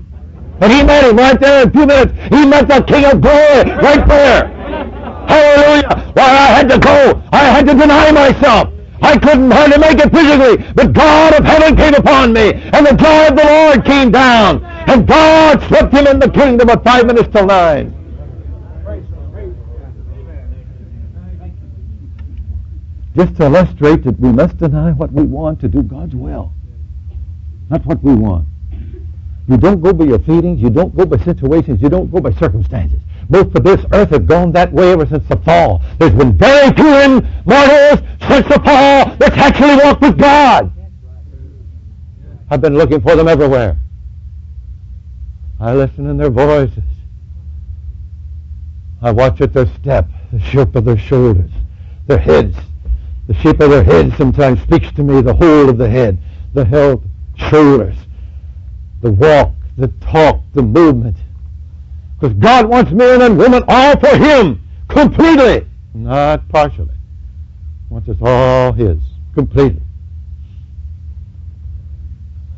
And 0.59 0.67
he 0.67 0.83
met 0.83 1.07
him 1.07 1.15
right 1.15 1.39
there 1.39 1.63
in 1.63 1.69
a 1.69 1.71
few 1.71 1.85
minutes. 1.85 2.11
He 2.27 2.45
met 2.45 2.67
the 2.67 2.83
King 2.83 3.05
of 3.05 3.21
Glory 3.21 3.71
right 3.71 4.03
there. 4.03 4.51
Hallelujah. 5.31 6.11
Why, 6.11 6.27
I 6.27 6.47
had 6.59 6.67
to 6.67 6.77
go. 6.77 7.23
I 7.31 7.43
had 7.55 7.65
to 7.67 7.73
deny 7.73 8.11
myself. 8.11 8.73
I 9.01 9.17
couldn't 9.17 9.51
hardly 9.51 9.77
make 9.77 9.99
it 9.99 10.11
physically, 10.11 10.65
but 10.73 10.93
God 10.93 11.33
of 11.35 11.45
heaven 11.45 11.75
came 11.75 11.93
upon 11.93 12.33
me, 12.33 12.53
and 12.53 12.85
the 12.85 12.93
joy 12.93 13.27
of 13.27 13.35
the 13.35 13.45
Lord 13.45 13.85
came 13.85 14.11
down, 14.11 14.63
and 14.63 15.07
God 15.07 15.61
swept 15.67 15.93
him 15.93 16.07
in 16.07 16.19
the 16.19 16.29
kingdom 16.29 16.69
at 16.69 16.83
five 16.83 17.05
minutes 17.05 17.29
till 17.31 17.45
nine. 17.45 17.93
Just 23.15 23.35
to 23.37 23.45
illustrate 23.45 24.03
that 24.03 24.19
we 24.19 24.31
must 24.31 24.57
deny 24.57 24.91
what 24.91 25.11
we 25.11 25.23
want 25.23 25.59
to 25.61 25.67
do 25.67 25.81
God's 25.81 26.13
will, 26.13 26.53
not 27.69 27.83
what 27.85 28.03
we 28.03 28.13
want. 28.13 28.47
You 29.47 29.57
don't 29.57 29.81
go 29.81 29.93
by 29.93 30.05
your 30.05 30.19
feelings, 30.19 30.61
you 30.61 30.69
don't 30.69 30.95
go 30.95 31.05
by 31.05 31.17
situations, 31.23 31.81
you 31.81 31.89
don't 31.89 32.11
go 32.11 32.19
by 32.19 32.31
circumstances. 32.31 32.99
Most 33.29 33.55
of 33.55 33.63
this 33.63 33.83
earth 33.91 34.09
has 34.11 34.19
gone 34.19 34.51
that 34.53 34.71
way 34.71 34.91
ever 34.91 35.05
since 35.05 35.27
the 35.27 35.37
fall. 35.37 35.81
There's 35.99 36.13
been 36.13 36.37
very 36.37 36.73
few 36.73 37.21
mortals 37.45 37.99
since 38.27 38.47
the 38.47 38.61
fall 38.63 39.15
that's 39.17 39.37
actually 39.37 39.75
walked 39.83 40.01
with 40.01 40.17
God. 40.17 40.71
I've 42.49 42.61
been 42.61 42.77
looking 42.77 43.01
for 43.01 43.15
them 43.15 43.27
everywhere. 43.27 43.77
I 45.59 45.73
listen 45.73 46.07
in 46.07 46.17
their 46.17 46.29
voices. 46.29 46.83
I 49.01 49.11
watch 49.11 49.41
at 49.41 49.53
their 49.53 49.67
step, 49.67 50.07
the 50.31 50.39
shape 50.39 50.75
of 50.75 50.85
their 50.85 50.97
shoulders, 50.97 51.51
their 52.07 52.17
heads. 52.17 52.55
The 53.27 53.33
shape 53.33 53.59
of 53.59 53.69
their 53.69 53.83
heads 53.83 54.15
sometimes 54.15 54.61
speaks 54.61 54.91
to 54.93 55.03
me, 55.03 55.21
the 55.21 55.33
whole 55.33 55.69
of 55.69 55.77
the 55.77 55.89
head, 55.89 56.17
the 56.53 56.63
head, 56.63 57.01
shoulders, 57.35 57.95
the 59.01 59.11
walk, 59.11 59.51
the 59.77 59.89
talk, 59.99 60.41
the 60.53 60.61
movement. 60.61 61.17
Because 62.19 62.35
God 62.37 62.65
wants 62.65 62.91
men 62.91 63.21
and 63.21 63.37
women 63.37 63.63
all 63.67 63.99
for 63.99 64.17
Him, 64.17 64.67
completely, 64.87 65.67
not 65.93 66.47
partially. 66.49 66.95
He 67.87 67.93
wants 67.93 68.09
us 68.09 68.17
all 68.21 68.71
His, 68.73 68.97
completely. 69.35 69.81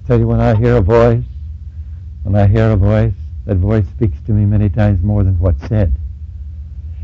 I 0.03 0.07
tell 0.07 0.19
you, 0.19 0.27
when 0.27 0.39
I 0.39 0.55
hear 0.55 0.77
a 0.77 0.81
voice, 0.81 1.23
when 2.23 2.35
I 2.35 2.47
hear 2.47 2.71
a 2.71 2.75
voice, 2.77 3.13
that 3.45 3.57
voice 3.57 3.85
speaks 3.87 4.17
to 4.27 4.31
me 4.31 4.45
many 4.45 4.69
times 4.69 5.03
more 5.03 5.23
than 5.23 5.37
what's 5.39 5.67
said. 5.67 5.95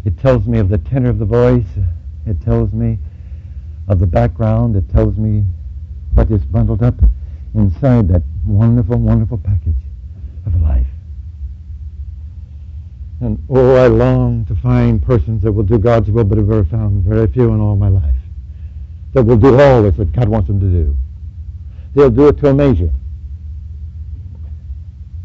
It 0.05 0.17
tells 0.19 0.45
me 0.45 0.59
of 0.59 0.69
the 0.69 0.77
tenor 0.77 1.09
of 1.09 1.19
the 1.19 1.25
voice. 1.25 1.65
It 2.25 2.41
tells 2.41 2.71
me 2.71 2.99
of 3.87 3.99
the 3.99 4.05
background. 4.05 4.75
It 4.75 4.89
tells 4.91 5.17
me 5.17 5.43
what 6.13 6.31
is 6.31 6.45
bundled 6.45 6.83
up 6.83 6.95
inside 7.53 8.07
that 8.09 8.21
wonderful, 8.45 8.97
wonderful 8.97 9.39
package 9.39 9.75
of 10.45 10.61
life. 10.61 10.85
And 13.21 13.41
oh, 13.49 13.75
I 13.75 13.87
long 13.87 14.45
to 14.45 14.55
find 14.55 15.01
persons 15.01 15.41
that 15.43 15.51
will 15.51 15.63
do 15.63 15.77
God's 15.79 16.11
will, 16.11 16.25
but 16.25 16.37
I've 16.37 16.49
ever 16.49 16.65
found 16.65 17.03
very 17.03 17.27
few 17.27 17.53
in 17.53 17.61
all 17.61 17.75
my 17.75 17.87
life. 17.87 18.15
That 19.13 19.23
will 19.23 19.37
do 19.37 19.57
all 19.59 19.83
this 19.83 19.95
that 19.95 20.11
God 20.11 20.27
wants 20.27 20.47
them 20.47 20.59
to 20.59 20.67
do. 20.67 20.97
They'll 21.93 22.09
do 22.09 22.27
it 22.27 22.37
to 22.39 22.49
a 22.49 22.53
measure. 22.53 22.91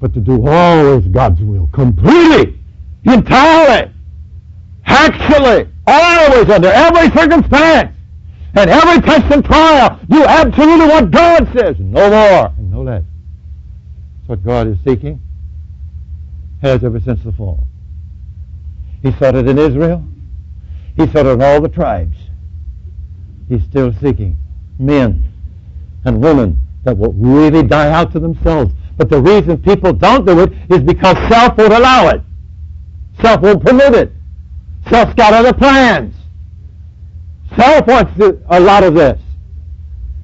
But 0.00 0.14
to 0.14 0.20
do 0.20 0.46
always 0.46 1.06
God's 1.08 1.40
will, 1.40 1.68
completely, 1.72 2.58
entirely, 3.04 3.92
actually, 4.86 5.68
always 5.86 6.48
under 6.48 6.68
every 6.68 7.10
circumstance, 7.10 7.96
and 8.54 8.70
every 8.70 9.00
test 9.02 9.32
and 9.32 9.44
trial, 9.44 10.00
do 10.08 10.24
absolutely 10.24 10.86
what 10.86 11.10
God 11.10 11.48
says, 11.56 11.76
no 11.78 12.10
more 12.10 12.52
and 12.56 12.70
no 12.70 12.82
less. 12.82 13.02
That's 14.20 14.28
what 14.28 14.44
God 14.44 14.68
is 14.68 14.78
seeking, 14.84 15.20
has 16.62 16.82
ever 16.84 17.00
since 17.00 17.22
the 17.22 17.32
fall. 17.32 17.66
He 19.02 19.12
sought 19.12 19.34
it 19.34 19.48
in 19.48 19.58
Israel. 19.58 20.04
He 20.96 21.06
sought 21.06 21.26
it 21.26 21.30
in 21.30 21.42
all 21.42 21.60
the 21.60 21.68
tribes. 21.68 22.16
He's 23.48 23.64
still 23.64 23.92
seeking 23.94 24.36
men 24.78 25.32
and 26.04 26.22
women 26.22 26.62
that 26.84 26.96
will 26.96 27.12
really 27.12 27.62
die 27.62 27.90
out 27.90 28.12
to 28.12 28.20
themselves. 28.20 28.72
But 28.96 29.10
the 29.10 29.20
reason 29.20 29.58
people 29.62 29.92
don't 29.92 30.26
do 30.26 30.40
it 30.40 30.52
is 30.70 30.80
because 30.80 31.16
self 31.28 31.56
won't 31.56 31.72
allow 31.72 32.08
it. 32.08 32.22
Self 33.20 33.40
won't 33.40 33.64
permit 33.64 33.94
it. 33.94 34.12
Self's 34.88 35.14
got 35.14 35.32
other 35.32 35.52
plans. 35.52 36.14
Self 37.56 37.86
wants 37.86 38.16
to, 38.18 38.40
a 38.48 38.60
lot 38.60 38.84
of 38.84 38.94
this. 38.94 39.20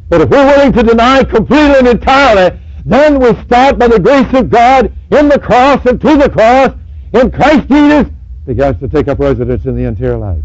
But 0.08 0.20
if 0.20 0.28
we're 0.28 0.46
willing 0.46 0.72
to 0.72 0.82
deny 0.82 1.24
completely 1.24 1.78
and 1.78 1.88
entirely, 1.88 2.58
then 2.84 3.18
we 3.18 3.34
start 3.44 3.78
by 3.78 3.88
the 3.88 3.98
grace 3.98 4.32
of 4.34 4.50
God 4.50 4.92
in 5.10 5.28
the 5.28 5.38
cross 5.38 5.84
and 5.86 6.00
to 6.00 6.16
the 6.16 6.30
cross 6.30 6.72
in 7.12 7.30
Christ 7.30 7.68
Jesus 7.68 8.06
begins 8.46 8.78
to 8.80 8.88
take 8.88 9.08
up 9.08 9.18
residence 9.18 9.64
in 9.64 9.76
the 9.76 9.84
interior 9.84 10.16
life. 10.16 10.42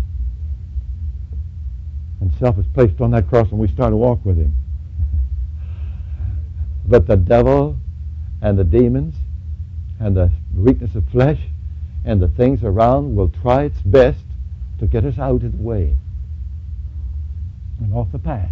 And 2.20 2.34
self 2.40 2.58
is 2.58 2.66
placed 2.74 3.00
on 3.00 3.12
that 3.12 3.30
cross 3.30 3.50
and 3.52 3.60
we 3.60 3.68
start 3.68 3.92
to 3.92 3.98
walk 3.98 4.26
with 4.26 4.38
him. 4.38 4.56
but 6.88 7.08
the 7.08 7.16
devil 7.16 7.78
and 8.42 8.58
the 8.58 8.64
demons 8.64 9.16
and 10.00 10.18
the 10.18 10.32
weakness 10.56 10.96
of 10.96 11.08
flesh 11.10 11.40
and 12.04 12.20
the 12.20 12.28
things 12.28 12.64
around 12.64 13.16
will 13.16 13.30
try 13.30 13.64
its 13.64 13.80
best 13.82 14.24
to 14.80 14.88
get 14.88 15.06
us 15.06 15.20
out 15.20 15.44
of 15.44 15.58
the 15.58 15.64
way 15.64 15.96
and 17.80 17.94
off 17.94 18.12
the 18.12 18.20
path. 18.20 18.50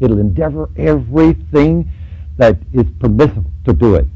It'll 0.00 0.18
endeavor 0.18 0.68
everything 0.76 1.90
that 2.36 2.58
is 2.72 2.86
permissible 2.98 3.50
to 3.64 3.72
do 3.72 3.94
it. 3.94 4.06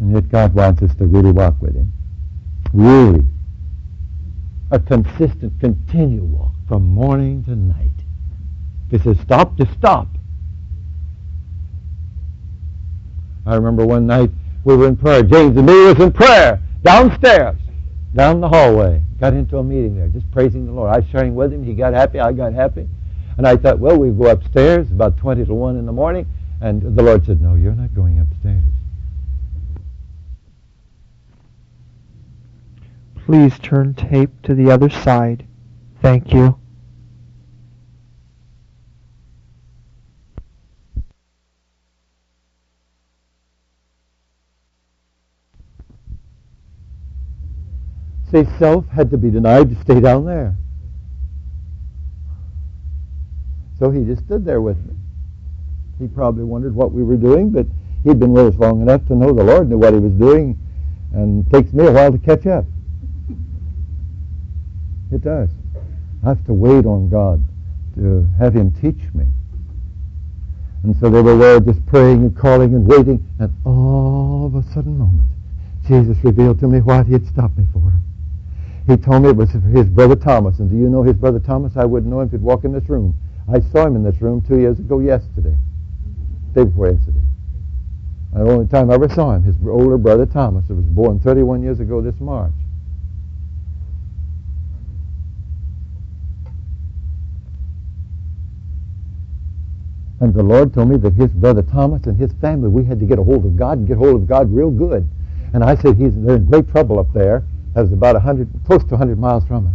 And 0.00 0.12
yet 0.12 0.28
God 0.28 0.54
wants 0.54 0.82
us 0.82 0.94
to 0.96 1.06
really 1.06 1.32
walk 1.32 1.60
with 1.60 1.74
him. 1.74 1.92
Really. 2.72 3.24
A 4.70 4.78
consistent, 4.78 5.58
continual 5.60 6.26
walk 6.26 6.52
from 6.68 6.86
morning 6.86 7.42
to 7.44 7.56
night. 7.56 7.90
If 8.90 9.02
he 9.02 9.14
says 9.14 9.20
stop, 9.22 9.56
just 9.56 9.72
stop. 9.72 10.08
I 13.46 13.54
remember 13.54 13.86
one 13.86 14.06
night 14.06 14.30
we 14.64 14.76
were 14.76 14.88
in 14.88 14.96
prayer. 14.96 15.22
James 15.22 15.56
and 15.56 15.66
me 15.66 15.86
was 15.86 15.98
in 16.00 16.12
prayer 16.12 16.60
downstairs, 16.82 17.56
down 18.14 18.40
the 18.40 18.48
hallway. 18.48 19.02
Got 19.18 19.34
into 19.34 19.58
a 19.58 19.64
meeting 19.64 19.96
there, 19.96 20.08
just 20.08 20.30
praising 20.30 20.66
the 20.66 20.72
Lord. 20.72 20.90
I 20.90 20.98
was 20.98 21.08
sharing 21.10 21.34
with 21.34 21.52
him. 21.52 21.64
He 21.64 21.74
got 21.74 21.94
happy. 21.94 22.20
I 22.20 22.32
got 22.32 22.52
happy. 22.52 22.88
And 23.36 23.46
I 23.46 23.56
thought, 23.56 23.78
well, 23.78 23.96
we 23.96 24.10
go 24.10 24.30
upstairs 24.30 24.90
about 24.90 25.16
20 25.16 25.46
to 25.46 25.54
1 25.54 25.76
in 25.76 25.86
the 25.86 25.92
morning. 25.92 26.26
And 26.60 26.96
the 26.96 27.02
Lord 27.02 27.24
said, 27.24 27.40
no, 27.40 27.54
you're 27.54 27.74
not 27.74 27.94
going 27.94 28.20
upstairs. 28.20 28.62
Please 33.28 33.58
turn 33.58 33.92
tape 33.92 34.30
to 34.40 34.54
the 34.54 34.70
other 34.70 34.88
side. 34.88 35.46
Thank 36.00 36.32
you. 36.32 36.58
Say 48.32 48.46
self 48.58 48.88
had 48.88 49.10
to 49.10 49.18
be 49.18 49.30
denied 49.30 49.68
to 49.68 49.80
stay 49.82 50.00
down 50.00 50.24
there. 50.24 50.56
So 53.78 53.90
he 53.90 54.04
just 54.04 54.24
stood 54.24 54.46
there 54.46 54.62
with 54.62 54.78
me. 54.86 54.94
He 55.98 56.08
probably 56.08 56.44
wondered 56.44 56.74
what 56.74 56.92
we 56.92 57.02
were 57.02 57.18
doing, 57.18 57.50
but 57.50 57.66
he'd 58.04 58.18
been 58.18 58.32
with 58.32 58.54
us 58.54 58.58
long 58.58 58.80
enough 58.80 59.04
to 59.08 59.14
know 59.14 59.34
the 59.34 59.44
Lord 59.44 59.68
knew 59.68 59.76
what 59.76 59.92
he 59.92 60.00
was 60.00 60.14
doing, 60.14 60.58
and 61.12 61.46
it 61.46 61.52
takes 61.52 61.74
me 61.74 61.86
a 61.86 61.92
while 61.92 62.10
to 62.10 62.16
catch 62.16 62.46
up. 62.46 62.64
It 65.12 65.22
does. 65.22 65.50
I 66.24 66.28
have 66.30 66.44
to 66.46 66.52
wait 66.52 66.86
on 66.86 67.08
God 67.08 67.44
to 67.96 68.26
have 68.38 68.54
Him 68.54 68.72
teach 68.72 69.00
me 69.14 69.26
And 70.84 70.96
so 70.98 71.10
they 71.10 71.22
were 71.22 71.36
there 71.36 71.60
just 71.60 71.84
praying 71.86 72.22
and 72.22 72.36
calling 72.36 72.74
and 72.74 72.86
waiting. 72.86 73.26
And 73.38 73.52
all 73.64 74.46
of 74.46 74.54
a 74.54 74.62
sudden 74.72 74.98
moment, 74.98 75.28
Jesus 75.86 76.18
revealed 76.24 76.60
to 76.60 76.68
me 76.68 76.80
what 76.80 77.06
he 77.06 77.14
had 77.14 77.26
stopped 77.26 77.58
me 77.58 77.66
for. 77.72 77.92
He 78.86 78.96
told 78.96 79.22
me 79.22 79.30
it 79.30 79.36
was 79.36 79.52
for 79.52 79.60
his 79.60 79.86
brother 79.86 80.16
Thomas. 80.16 80.58
And 80.60 80.70
do 80.70 80.76
you 80.76 80.88
know 80.88 81.02
his 81.02 81.16
brother 81.16 81.40
Thomas? 81.40 81.76
I 81.76 81.84
wouldn't 81.84 82.10
know 82.10 82.20
him 82.20 82.28
if 82.28 82.32
he'd 82.32 82.42
walk 82.42 82.64
in 82.64 82.72
this 82.72 82.88
room. 82.88 83.16
I 83.52 83.60
saw 83.60 83.86
him 83.86 83.96
in 83.96 84.04
this 84.04 84.20
room 84.22 84.40
two 84.40 84.58
years 84.60 84.78
ago 84.78 85.00
yesterday. 85.00 85.56
Day 86.54 86.64
before 86.64 86.90
yesterday. 86.90 87.20
The 88.32 88.40
only 88.40 88.66
time 88.68 88.90
I 88.90 88.94
ever 88.94 89.08
saw 89.08 89.34
him, 89.34 89.42
his 89.42 89.56
older 89.66 89.98
brother 89.98 90.26
Thomas, 90.26 90.66
who 90.68 90.76
was 90.76 90.84
born 90.84 91.20
31 91.20 91.62
years 91.62 91.80
ago 91.80 92.00
this 92.00 92.20
March. 92.20 92.52
And 100.20 100.34
the 100.34 100.42
Lord 100.42 100.74
told 100.74 100.88
me 100.88 100.96
that 100.98 101.14
his 101.14 101.30
brother 101.30 101.62
Thomas 101.62 102.04
and 102.06 102.16
his 102.16 102.32
family, 102.40 102.68
we 102.68 102.84
had 102.84 102.98
to 103.00 103.06
get 103.06 103.18
a 103.18 103.22
hold 103.22 103.44
of 103.44 103.56
God 103.56 103.78
and 103.78 103.86
get 103.86 103.96
hold 103.96 104.16
of 104.16 104.26
God 104.26 104.52
real 104.52 104.70
good. 104.70 105.08
And 105.54 105.62
I 105.62 105.76
said, 105.76 105.96
he's, 105.96 106.14
they're 106.16 106.36
in 106.36 106.46
great 106.46 106.68
trouble 106.70 106.98
up 106.98 107.12
there. 107.14 107.44
That 107.74 107.82
was 107.82 107.92
about 107.92 108.14
100, 108.14 108.48
close 108.66 108.82
to 108.84 108.90
100 108.90 109.18
miles 109.18 109.46
from 109.46 109.68
us. 109.68 109.74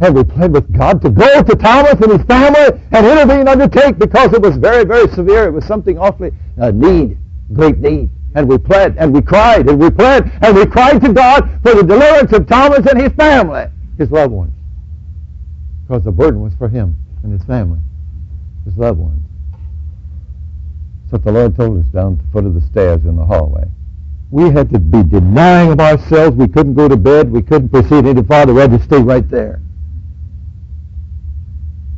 And 0.00 0.14
we 0.14 0.24
pled 0.24 0.52
with 0.52 0.70
God 0.76 1.00
to 1.02 1.10
go 1.10 1.42
to 1.42 1.56
Thomas 1.56 1.94
and 1.94 2.12
his 2.12 2.22
family 2.26 2.78
and 2.92 3.06
intervene, 3.06 3.40
and 3.40 3.48
undertake, 3.48 3.98
because 3.98 4.32
it 4.34 4.42
was 4.42 4.56
very, 4.56 4.84
very 4.84 5.08
severe. 5.08 5.44
It 5.44 5.52
was 5.52 5.64
something 5.64 5.98
awfully, 5.98 6.32
uh, 6.60 6.72
need, 6.72 7.16
great 7.52 7.78
need. 7.78 8.10
And 8.34 8.48
we 8.48 8.58
pled, 8.58 8.96
and 8.98 9.14
we 9.14 9.22
cried, 9.22 9.68
and 9.68 9.80
we 9.80 9.90
pled, 9.90 10.30
and 10.42 10.56
we 10.56 10.66
cried 10.66 11.00
to 11.00 11.12
God 11.12 11.48
for 11.62 11.74
the 11.74 11.84
deliverance 11.84 12.32
of 12.32 12.46
Thomas 12.48 12.84
and 12.86 13.00
his 13.00 13.12
family, 13.12 13.66
his 13.96 14.10
loved 14.10 14.32
ones. 14.32 14.52
Because 15.86 16.02
the 16.02 16.12
burden 16.12 16.40
was 16.40 16.52
for 16.58 16.68
him 16.68 16.96
and 17.22 17.32
his 17.32 17.44
family, 17.44 17.78
his 18.64 18.76
loved 18.76 18.98
ones. 18.98 19.23
What 21.14 21.22
the 21.22 21.30
Lord 21.30 21.54
told 21.54 21.78
us 21.78 21.86
down 21.92 22.14
at 22.14 22.18
the 22.18 22.32
foot 22.32 22.44
of 22.44 22.54
the 22.54 22.60
stairs 22.60 23.04
in 23.04 23.14
the 23.14 23.24
hallway. 23.24 23.66
We 24.32 24.50
had 24.50 24.68
to 24.70 24.80
be 24.80 25.04
denying 25.04 25.70
of 25.70 25.78
ourselves. 25.78 26.36
We 26.36 26.48
couldn't 26.48 26.74
go 26.74 26.88
to 26.88 26.96
bed. 26.96 27.30
We 27.30 27.40
couldn't 27.40 27.68
proceed 27.68 28.04
any 28.04 28.24
farther. 28.24 28.52
We 28.52 28.62
had 28.62 28.72
to 28.72 28.82
stay 28.82 29.00
right 29.00 29.30
there. 29.30 29.60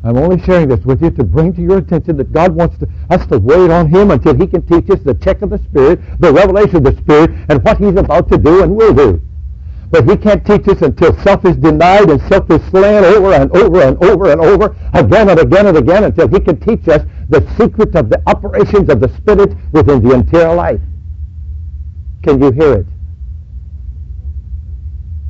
I'm 0.05 0.18
only 0.18 0.38
sharing 0.42 0.68
this 0.68 0.85
with 0.85 1.00
you 1.00 1.11
to 1.12 1.24
bring 1.24 1.55
to 1.55 1.62
your 1.62 1.79
attention 1.79 2.18
that 2.18 2.31
God 2.31 2.55
wants 2.55 2.76
to, 2.81 2.88
us 3.09 3.26
to 3.29 3.38
wait 3.38 3.70
on 3.70 3.88
Him 3.88 4.11
until 4.11 4.35
He 4.35 4.46
can 4.46 4.61
teach 4.66 4.90
us 4.90 5.00
the 5.00 5.14
check 5.14 5.40
of 5.40 5.48
the 5.48 5.61
Spirit, 5.61 5.98
the 6.20 6.31
revelation 6.31 6.76
of 6.76 6.85
the 6.85 7.00
Spirit, 7.00 7.31
and 7.48 7.64
what 7.64 7.79
He's 7.79 7.96
about 7.96 8.29
to 8.33 8.37
do 8.37 8.62
and 8.62 8.76
will 8.76 8.92
do. 8.92 9.22
But 9.90 10.07
He 10.11 10.18
can't 10.18 10.44
teach 10.44 10.68
us 10.68 10.83
until 10.83 11.16
self 11.22 11.42
is 11.46 11.57
denied 11.57 12.11
and 12.11 12.20
self 12.29 12.50
is 12.50 12.62
slain 12.68 13.02
over 13.02 13.33
and 13.33 13.50
over 13.57 13.81
and 13.81 13.96
over 14.05 14.31
and 14.31 14.42
over, 14.42 14.76
again 14.92 15.31
and 15.31 15.40
again 15.40 15.68
and 15.68 15.79
again, 15.79 16.05
until 16.05 16.29
He 16.29 16.38
can 16.38 16.61
teach 16.61 16.87
us 16.88 17.00
the 17.29 17.41
secrets 17.59 17.97
of 17.97 18.09
the 18.09 18.23
operations 18.27 18.89
of 18.89 19.01
the 19.01 19.09
Spirit 19.17 19.57
within 19.73 20.03
the 20.03 20.15
interior 20.15 20.55
life. 20.55 20.81
Can 22.23 22.41
you 22.41 22.53
hear 22.53 22.75
it? 22.75 22.87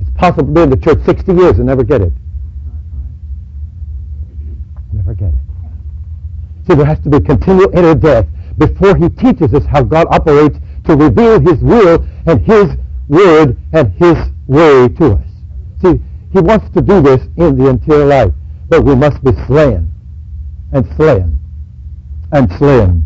It's 0.00 0.10
possible 0.16 0.46
to 0.46 0.52
be 0.52 0.62
in 0.62 0.70
the 0.70 0.76
church 0.76 0.98
60 1.04 1.32
years 1.32 1.56
and 1.58 1.66
never 1.66 1.84
get 1.84 2.02
it. 2.02 2.12
Never 4.92 5.14
get 5.14 5.28
it. 5.28 5.40
See, 6.66 6.74
there 6.74 6.86
has 6.86 7.00
to 7.00 7.10
be 7.10 7.20
continual 7.20 7.70
inner 7.76 7.94
death 7.94 8.26
before 8.58 8.96
he 8.96 9.08
teaches 9.08 9.54
us 9.54 9.64
how 9.66 9.82
God 9.82 10.06
operates 10.10 10.58
to 10.84 10.96
reveal 10.96 11.40
his 11.40 11.60
will 11.60 12.06
and 12.26 12.40
his 12.40 12.76
word 13.08 13.56
and 13.72 13.92
his 13.92 14.16
way 14.46 14.88
to 14.88 15.12
us. 15.12 15.26
See, 15.82 16.00
he 16.32 16.40
wants 16.40 16.68
to 16.74 16.82
do 16.82 17.00
this 17.00 17.22
in 17.36 17.56
the 17.56 17.68
interior 17.68 18.06
life, 18.06 18.32
but 18.68 18.84
we 18.84 18.94
must 18.94 19.22
be 19.22 19.32
slain 19.46 19.90
and 20.72 20.86
slain 20.96 21.38
and 22.32 22.50
slain 22.58 23.04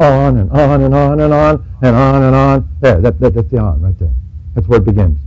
on 0.00 0.36
and 0.38 0.50
on 0.52 0.82
and 0.82 0.94
on 0.94 1.20
and 1.20 1.32
on 1.32 1.64
and 1.82 1.96
on 1.96 2.22
and 2.22 2.34
on. 2.34 2.76
There, 2.80 3.00
that, 3.00 3.18
that, 3.20 3.34
that's 3.34 3.50
the 3.50 3.58
on 3.58 3.82
right 3.82 3.98
there. 3.98 4.12
That's 4.54 4.66
where 4.66 4.78
it 4.78 4.84
begins. 4.84 5.18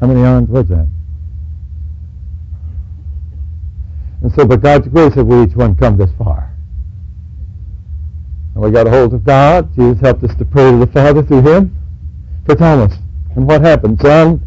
How 0.00 0.06
many 0.06 0.24
ons 0.24 0.48
was 0.48 0.68
that? 0.68 0.88
And 4.22 4.32
so, 4.34 4.44
by 4.46 4.56
God's 4.56 4.88
grace, 4.88 5.14
have 5.14 5.26
we 5.26 5.42
each 5.44 5.54
one 5.54 5.74
come 5.76 5.96
this 5.96 6.10
far. 6.18 6.52
And 8.54 8.62
we 8.62 8.70
got 8.70 8.86
a 8.86 8.90
hold 8.90 9.14
of 9.14 9.24
God. 9.24 9.74
Jesus 9.74 10.00
helped 10.00 10.24
us 10.24 10.34
to 10.36 10.44
pray 10.44 10.70
to 10.70 10.78
the 10.78 10.86
Father 10.88 11.22
through 11.22 11.42
him 11.42 11.76
for 12.44 12.54
Thomas. 12.54 12.94
And 13.36 13.46
what 13.46 13.60
happened, 13.60 14.00
son? 14.00 14.42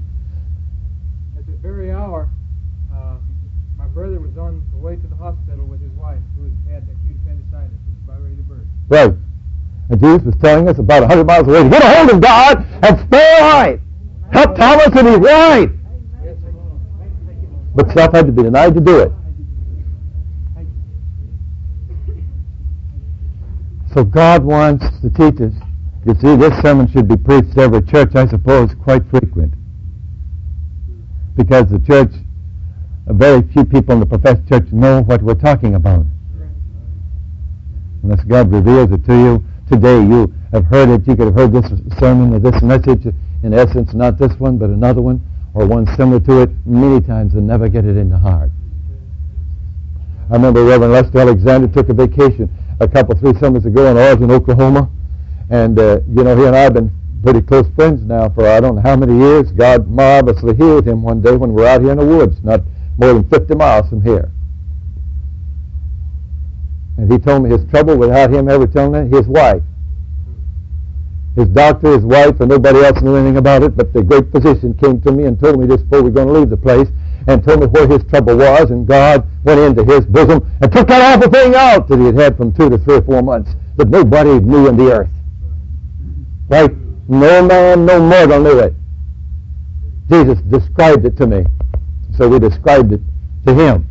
At 1.37 1.45
this 1.45 1.55
very 1.61 1.91
hour, 1.91 2.27
uh, 2.93 3.15
my 3.77 3.85
brother 3.87 4.19
was 4.19 4.37
on 4.37 4.61
the 4.71 4.77
way 4.77 4.95
to 4.95 5.07
the 5.07 5.15
hospital 5.15 5.65
with 5.65 5.81
his 5.81 5.91
wife, 5.91 6.19
who 6.35 6.51
had 6.69 6.83
acute 6.83 7.15
appendicitis. 7.23 7.79
He 7.87 7.91
was 7.95 8.03
about 8.03 8.23
ready 8.23 8.35
to 8.35 8.43
burst. 8.43 8.67
Right. 8.91 9.13
And 9.89 10.01
Jesus 10.01 10.23
was 10.23 10.35
telling 10.41 10.67
us 10.67 10.77
about 10.77 11.03
100 11.03 11.23
miles 11.23 11.47
away 11.47 11.63
to 11.63 11.69
get 11.69 11.81
a 11.81 11.95
hold 11.95 12.09
of 12.09 12.21
God 12.21 12.65
and 12.83 13.07
stay 13.07 13.37
alive. 13.39 13.81
Help 14.33 14.55
Thomas 14.57 14.87
and 14.87 15.07
he's 15.07 15.17
right. 15.17 15.69
But 17.73 17.89
self 17.93 18.13
had 18.13 18.25
to 18.25 18.33
be 18.33 18.43
denied 18.43 18.73
to 18.73 18.81
do 18.81 18.99
it. 18.99 19.13
So 23.93 24.03
God 24.03 24.43
wants 24.43 24.85
to 24.99 25.09
teach 25.09 25.39
us. 25.39 25.53
You 26.05 26.13
see, 26.15 26.35
this 26.35 26.61
sermon 26.61 26.91
should 26.91 27.07
be 27.07 27.15
preached 27.15 27.57
every 27.57 27.81
church, 27.83 28.13
I 28.15 28.27
suppose, 28.27 28.73
quite 28.83 29.09
frequent. 29.09 29.53
Because 31.37 31.69
the 31.69 31.79
church, 31.79 32.11
very 33.07 33.41
few 33.53 33.63
people 33.63 33.93
in 33.93 34.01
the 34.01 34.05
professed 34.05 34.45
church 34.49 34.69
know 34.73 35.01
what 35.03 35.21
we're 35.21 35.35
talking 35.35 35.75
about. 35.75 36.05
Unless 38.03 38.23
God 38.25 38.51
reveals 38.51 38.91
it 38.91 39.05
to 39.05 39.13
you 39.13 39.43
today, 39.69 40.01
you 40.01 40.33
have 40.51 40.65
heard 40.65 40.89
it. 40.89 41.07
You 41.07 41.15
could 41.15 41.27
have 41.27 41.35
heard 41.35 41.53
this 41.53 41.69
sermon 41.99 42.33
or 42.33 42.39
this 42.39 42.61
message, 42.61 43.05
in 43.43 43.53
essence, 43.53 43.93
not 43.93 44.17
this 44.17 44.33
one, 44.39 44.57
but 44.57 44.69
another 44.69 45.01
one, 45.01 45.21
or 45.53 45.65
one 45.65 45.85
similar 45.95 46.19
to 46.21 46.41
it, 46.41 46.49
many 46.65 47.01
times 47.01 47.35
and 47.35 47.47
never 47.47 47.69
get 47.69 47.85
it 47.85 47.97
in 47.97 48.09
the 48.09 48.17
heart. 48.17 48.49
I 50.29 50.35
remember 50.35 50.63
Reverend 50.63 50.93
Lester 50.93 51.19
Alexander 51.19 51.67
took 51.67 51.89
a 51.89 51.93
vacation 51.93 52.49
a 52.79 52.87
couple, 52.87 53.15
three 53.15 53.33
summers 53.39 53.65
ago 53.65 53.91
in 53.91 53.97
Origin, 53.97 54.31
Oklahoma. 54.31 54.89
And, 55.49 55.77
uh, 55.77 55.99
you 56.07 56.23
know, 56.23 56.35
he 56.35 56.45
and 56.45 56.55
I 56.55 56.61
have 56.61 56.73
been 56.73 56.89
pretty 57.21 57.41
close 57.41 57.67
friends 57.75 58.01
now 58.03 58.29
for 58.29 58.47
I 58.47 58.59
don't 58.59 58.75
know 58.75 58.81
how 58.81 58.95
many 58.95 59.17
years. 59.17 59.51
God 59.51 59.87
marvelously 59.87 60.55
healed 60.55 60.87
him 60.87 61.03
one 61.03 61.21
day 61.21 61.35
when 61.35 61.53
we 61.53 61.61
were 61.61 61.67
out 61.67 61.81
here 61.81 61.91
in 61.91 61.97
the 61.97 62.05
woods, 62.05 62.41
not 62.43 62.61
more 62.97 63.13
than 63.13 63.29
50 63.29 63.55
miles 63.55 63.89
from 63.89 64.01
here. 64.01 64.31
And 66.97 67.11
he 67.11 67.17
told 67.17 67.43
me 67.43 67.49
his 67.49 67.65
trouble 67.69 67.97
without 67.97 68.33
him 68.33 68.49
ever 68.49 68.67
telling 68.67 69.09
me, 69.09 69.17
his 69.17 69.27
wife. 69.27 69.63
His 71.35 71.47
doctor, 71.47 71.93
his 71.93 72.03
wife, 72.03 72.39
and 72.41 72.49
nobody 72.49 72.79
else 72.79 73.01
knew 73.01 73.15
anything 73.15 73.37
about 73.37 73.63
it, 73.63 73.77
but 73.77 73.93
the 73.93 74.03
great 74.03 74.31
physician 74.31 74.73
came 74.73 74.99
to 75.01 75.11
me 75.11 75.23
and 75.25 75.39
told 75.39 75.59
me 75.59 75.67
just 75.67 75.83
before 75.83 76.03
we 76.03 76.09
were 76.09 76.15
going 76.15 76.27
to 76.27 76.33
leave 76.33 76.49
the 76.49 76.57
place 76.57 76.89
and 77.27 77.43
told 77.43 77.61
me 77.61 77.67
where 77.67 77.87
his 77.87 78.03
trouble 78.09 78.35
was, 78.35 78.71
and 78.71 78.85
God 78.85 79.25
went 79.43 79.59
into 79.59 79.83
his 79.83 80.05
bosom 80.05 80.45
and 80.61 80.71
took 80.71 80.87
that 80.87 81.01
awful 81.01 81.31
thing 81.31 81.55
out 81.55 81.87
that 81.87 81.99
he 81.99 82.05
had 82.05 82.15
had 82.15 82.37
from 82.37 82.51
two 82.53 82.69
to 82.69 82.77
three 82.79 82.95
or 82.95 83.01
four 83.03 83.21
months 83.21 83.51
that 83.77 83.89
nobody 83.89 84.39
knew 84.39 84.67
in 84.67 84.75
the 84.75 84.91
earth. 84.91 85.09
Right? 86.49 86.71
No 87.07 87.45
man, 87.45 87.85
no 87.85 87.99
mortal 87.99 88.41
knew 88.41 88.59
it. 88.59 88.73
Jesus 90.09 90.39
described 90.49 91.05
it 91.05 91.15
to 91.17 91.27
me. 91.27 91.45
So 92.17 92.27
we 92.27 92.39
described 92.39 92.91
it 92.91 93.01
to 93.45 93.53
him. 93.53 93.87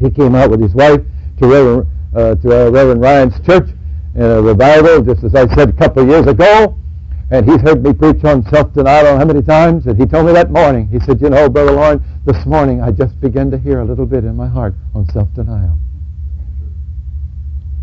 He 0.00 0.10
came 0.10 0.34
out 0.34 0.50
with 0.50 0.60
his 0.60 0.74
wife 0.74 1.00
to 1.38 1.46
Reverend, 1.46 1.86
uh, 2.16 2.34
to 2.36 2.66
uh, 2.66 2.70
Reverend 2.70 3.00
Ryan's 3.00 3.38
church 3.46 3.68
in 4.14 4.22
a 4.22 4.42
revival, 4.42 5.02
just 5.02 5.22
as 5.22 5.34
I 5.34 5.46
said 5.54 5.68
a 5.68 5.72
couple 5.72 6.02
of 6.02 6.08
years 6.08 6.26
ago. 6.26 6.76
And 7.30 7.48
he's 7.48 7.60
heard 7.60 7.84
me 7.84 7.92
preach 7.92 8.24
on 8.24 8.44
self-denial 8.50 9.16
how 9.18 9.24
many 9.24 9.42
times. 9.42 9.86
And 9.86 9.96
he 9.96 10.04
told 10.06 10.26
me 10.26 10.32
that 10.32 10.50
morning, 10.50 10.88
he 10.88 10.98
said, 11.00 11.20
you 11.20 11.30
know, 11.30 11.48
Brother 11.48 11.72
Loring, 11.72 12.02
this 12.24 12.44
morning 12.44 12.82
I 12.82 12.90
just 12.90 13.20
began 13.20 13.50
to 13.52 13.58
hear 13.58 13.80
a 13.80 13.84
little 13.84 14.06
bit 14.06 14.24
in 14.24 14.34
my 14.34 14.48
heart 14.48 14.74
on 14.94 15.06
self-denial. 15.12 15.78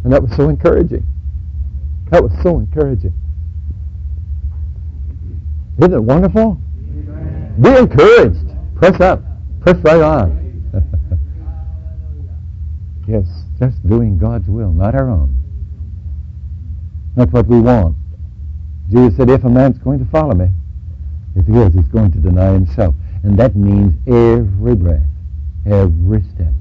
And 0.03 0.11
that 0.11 0.21
was 0.21 0.35
so 0.35 0.49
encouraging. 0.49 1.05
That 2.09 2.23
was 2.23 2.31
so 2.43 2.59
encouraging. 2.59 3.13
Isn't 5.79 5.93
it 5.93 5.99
wonderful? 5.99 6.59
Be 7.61 7.69
encouraged. 7.69 8.49
Press 8.75 8.99
up. 8.99 9.21
Press 9.61 9.77
right 9.83 10.01
on. 10.01 10.46
Yes, 13.07 13.25
just 13.59 13.87
doing 13.87 14.17
God's 14.17 14.47
will, 14.47 14.71
not 14.71 14.95
our 14.95 15.09
own. 15.09 15.33
Not 17.15 17.31
what 17.31 17.47
we 17.47 17.59
want. 17.59 17.95
Jesus 18.89 19.17
said, 19.17 19.29
if 19.29 19.43
a 19.43 19.49
man's 19.49 19.77
going 19.79 19.99
to 19.99 20.05
follow 20.11 20.35
me, 20.35 20.49
if 21.35 21.45
he 21.45 21.53
is, 21.53 21.73
he's 21.73 21.87
going 21.87 22.11
to 22.11 22.19
deny 22.19 22.53
himself. 22.53 22.95
And 23.23 23.37
that 23.39 23.55
means 23.55 23.93
every 24.07 24.75
breath, 24.75 25.07
every 25.65 26.23
step, 26.35 26.53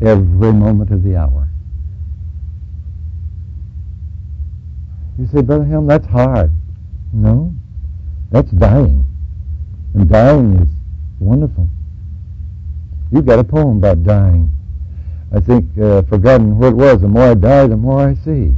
every 0.00 0.52
moment 0.52 0.90
of 0.90 1.02
the 1.02 1.16
hour. 1.16 1.48
You 5.18 5.26
say, 5.26 5.42
Brother 5.42 5.64
Helm, 5.64 5.86
that's 5.86 6.06
hard. 6.06 6.50
No, 7.12 7.54
that's 8.30 8.50
dying. 8.52 9.04
And 9.94 10.08
dying 10.08 10.60
is 10.60 10.68
wonderful. 11.18 11.68
You've 13.12 13.26
got 13.26 13.38
a 13.38 13.44
poem 13.44 13.78
about 13.78 14.04
dying. 14.04 14.50
I 15.32 15.40
think, 15.40 15.78
uh, 15.78 16.02
forgotten 16.02 16.58
where 16.58 16.70
it 16.70 16.76
was. 16.76 17.00
The 17.00 17.08
more 17.08 17.30
I 17.30 17.34
die, 17.34 17.66
the 17.66 17.76
more 17.76 18.00
I 18.08 18.14
see. 18.14 18.56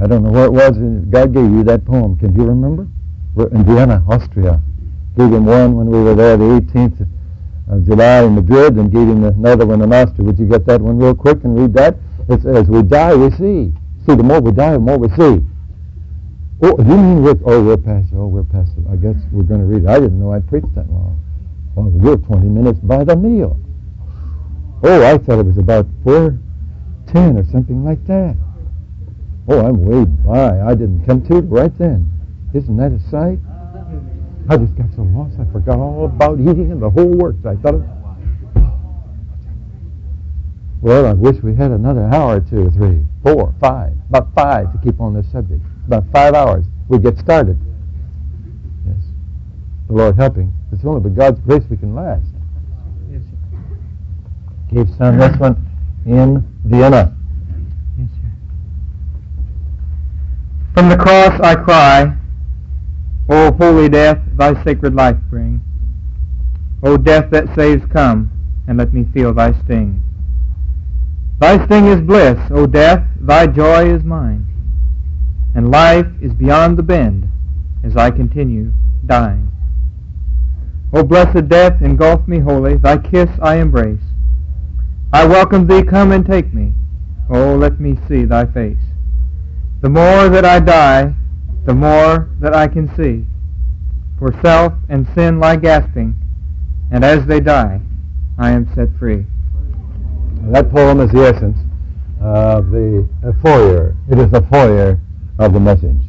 I 0.00 0.06
don't 0.06 0.22
know 0.22 0.30
where 0.30 0.46
it 0.46 0.52
was. 0.52 0.76
God 1.10 1.34
gave 1.34 1.50
you 1.50 1.62
that 1.64 1.84
poem. 1.84 2.16
Can 2.18 2.34
you 2.34 2.44
remember? 2.44 2.86
We're 3.34 3.48
in 3.48 3.64
Vienna, 3.64 4.02
Austria. 4.08 4.62
Gave 5.16 5.32
him 5.32 5.44
one 5.46 5.76
when 5.76 5.86
we 5.86 6.02
were 6.02 6.14
there, 6.14 6.36
the 6.36 6.44
18th 6.44 7.06
of 7.68 7.84
July 7.84 8.24
in 8.24 8.34
Madrid, 8.34 8.76
and 8.76 8.90
gave 8.90 9.08
him 9.08 9.24
another 9.24 9.66
one 9.66 9.82
in 9.82 9.92
Austria. 9.92 10.24
Would 10.24 10.38
you 10.38 10.46
get 10.46 10.66
that 10.66 10.80
one 10.80 10.98
real 10.98 11.14
quick 11.14 11.44
and 11.44 11.58
read 11.58 11.74
that? 11.74 11.96
It's 12.28 12.44
as 12.44 12.66
we 12.68 12.82
die, 12.82 13.14
we 13.14 13.30
see. 13.32 13.72
See, 14.06 14.14
the 14.14 14.22
more 14.22 14.40
we 14.40 14.52
die, 14.52 14.72
the 14.72 14.78
more 14.78 14.98
we 14.98 15.08
see. 15.08 15.44
Oh, 16.62 16.74
you 16.78 16.96
mean 16.96 17.22
we're, 17.22 17.36
oh, 17.44 17.62
we're 17.62 17.76
past, 17.76 18.08
oh, 18.14 18.26
we're 18.26 18.44
past 18.44 18.72
it. 18.78 18.84
I 18.90 18.96
guess 18.96 19.16
we're 19.30 19.42
going 19.42 19.60
to 19.60 19.66
read 19.66 19.84
it. 19.84 19.88
I 19.88 20.00
didn't 20.00 20.18
know 20.18 20.32
I 20.32 20.40
preached 20.40 20.74
that 20.74 20.88
long. 20.90 21.20
Well, 21.74 21.90
we're 21.90 22.16
20 22.16 22.48
minutes 22.48 22.78
by 22.80 23.04
the 23.04 23.14
meal. 23.16 23.60
Oh, 24.88 25.02
I 25.02 25.18
thought 25.18 25.40
it 25.40 25.46
was 25.46 25.58
about 25.58 25.84
4.10 26.04 26.38
or 27.36 27.50
something 27.50 27.82
like 27.82 28.06
that. 28.06 28.36
Oh, 29.48 29.58
I'm 29.58 29.82
way 29.82 30.04
by. 30.04 30.60
I 30.60 30.76
didn't 30.76 31.04
come 31.04 31.26
to 31.26 31.38
it 31.38 31.46
right 31.50 31.76
then. 31.76 32.08
Isn't 32.54 32.76
that 32.76 32.92
a 32.92 33.00
sight? 33.10 33.40
I 34.48 34.56
just 34.56 34.76
got 34.76 34.86
so 34.94 35.02
lost 35.02 35.40
I 35.40 35.44
forgot 35.50 35.80
all 35.80 36.04
about 36.04 36.38
eating 36.38 36.70
and 36.70 36.80
the 36.80 36.88
whole 36.88 37.10
works. 37.18 37.44
I 37.44 37.56
thought, 37.56 37.82
well, 40.80 41.06
I 41.06 41.14
wish 41.14 41.42
we 41.42 41.56
had 41.56 41.72
another 41.72 42.04
hour 42.04 42.36
or 42.36 42.40
two, 42.40 42.70
three, 42.70 43.04
four, 43.24 43.52
five, 43.60 43.92
about 44.08 44.32
five 44.36 44.70
to 44.70 44.78
keep 44.78 45.00
on 45.00 45.14
this 45.14 45.26
subject. 45.32 45.62
About 45.88 46.04
five 46.12 46.34
hours, 46.34 46.64
we 46.88 47.00
get 47.00 47.18
started. 47.18 47.58
Yes. 48.86 49.02
The 49.88 49.94
Lord 49.94 50.14
helping. 50.14 50.54
It's 50.70 50.84
only 50.84 51.00
by 51.00 51.08
God's 51.08 51.40
grace 51.40 51.64
we 51.68 51.76
can 51.76 51.92
last. 51.92 52.35
Gave 54.76 54.94
son 54.96 55.16
this 55.16 55.34
one 55.38 55.56
in 56.04 56.46
Vienna. 56.66 57.16
Yes, 57.98 58.08
sir. 58.10 58.30
From 60.74 60.90
the 60.90 60.98
cross 60.98 61.40
I 61.40 61.54
cry, 61.54 62.14
O 63.30 63.52
holy 63.52 63.88
death, 63.88 64.18
thy 64.34 64.62
sacred 64.64 64.94
life 64.94 65.16
bring. 65.30 65.62
O 66.82 66.98
death 66.98 67.30
that 67.30 67.54
saves, 67.54 67.86
come, 67.90 68.30
and 68.68 68.76
let 68.76 68.92
me 68.92 69.06
feel 69.14 69.32
thy 69.32 69.52
sting. 69.64 70.02
Thy 71.38 71.64
sting 71.64 71.86
is 71.86 72.02
bliss, 72.02 72.38
O 72.50 72.66
death, 72.66 73.02
thy 73.18 73.46
joy 73.46 73.90
is 73.90 74.04
mine. 74.04 74.46
And 75.54 75.70
life 75.70 76.08
is 76.20 76.34
beyond 76.34 76.76
the 76.76 76.82
bend 76.82 77.26
as 77.82 77.96
I 77.96 78.10
continue 78.10 78.72
dying. 79.06 79.50
O 80.92 81.02
blessed 81.02 81.48
death, 81.48 81.80
engulf 81.80 82.28
me 82.28 82.40
wholly, 82.40 82.76
thy 82.76 82.98
kiss 82.98 83.30
I 83.40 83.56
embrace. 83.56 84.05
I 85.12 85.24
welcome 85.24 85.66
thee, 85.66 85.82
come 85.82 86.12
and 86.12 86.26
take 86.26 86.52
me. 86.52 86.74
Oh, 87.30 87.54
let 87.54 87.80
me 87.80 87.96
see 88.08 88.24
thy 88.24 88.44
face. 88.46 88.78
The 89.80 89.88
more 89.88 90.28
that 90.28 90.44
I 90.44 90.60
die, 90.60 91.14
the 91.64 91.74
more 91.74 92.30
that 92.40 92.54
I 92.54 92.66
can 92.66 92.88
see. 92.96 93.24
For 94.18 94.32
self 94.42 94.72
and 94.88 95.06
sin 95.14 95.38
lie 95.38 95.56
gasping, 95.56 96.14
and 96.90 97.04
as 97.04 97.26
they 97.26 97.40
die, 97.40 97.80
I 98.38 98.50
am 98.50 98.72
set 98.74 98.88
free. 98.98 99.26
That 100.52 100.70
poem 100.70 101.00
is 101.00 101.10
the 101.10 101.26
essence 101.26 101.58
of 102.20 102.70
the 102.70 103.08
foyer. 103.42 103.96
It 104.10 104.18
is 104.18 104.30
the 104.30 104.42
foyer 104.50 105.00
of 105.38 105.52
the 105.52 105.60
message. 105.60 106.00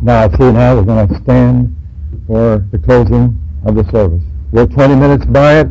Now, 0.00 0.28
see 0.28 0.50
now 0.50 0.76
we're 0.76 0.84
going 0.84 1.08
to 1.08 1.20
stand 1.22 1.76
for 2.26 2.64
the 2.72 2.78
closing 2.78 3.38
of 3.64 3.74
the 3.74 3.84
service. 3.90 4.22
We're 4.52 4.66
20 4.66 4.96
minutes 4.96 5.26
by 5.26 5.60
it, 5.60 5.68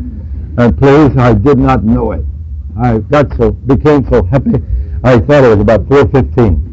and 0.59 0.77
please, 0.77 1.15
I 1.17 1.33
did 1.33 1.57
not 1.57 1.85
know 1.85 2.11
it. 2.11 2.25
I 2.77 2.97
got 2.97 3.35
so, 3.37 3.51
became 3.51 4.07
so 4.09 4.23
happy, 4.23 4.55
I 5.05 5.17
thought 5.19 5.45
it 5.45 5.47
was 5.47 5.59
about 5.61 5.85
4.15. 5.85 6.68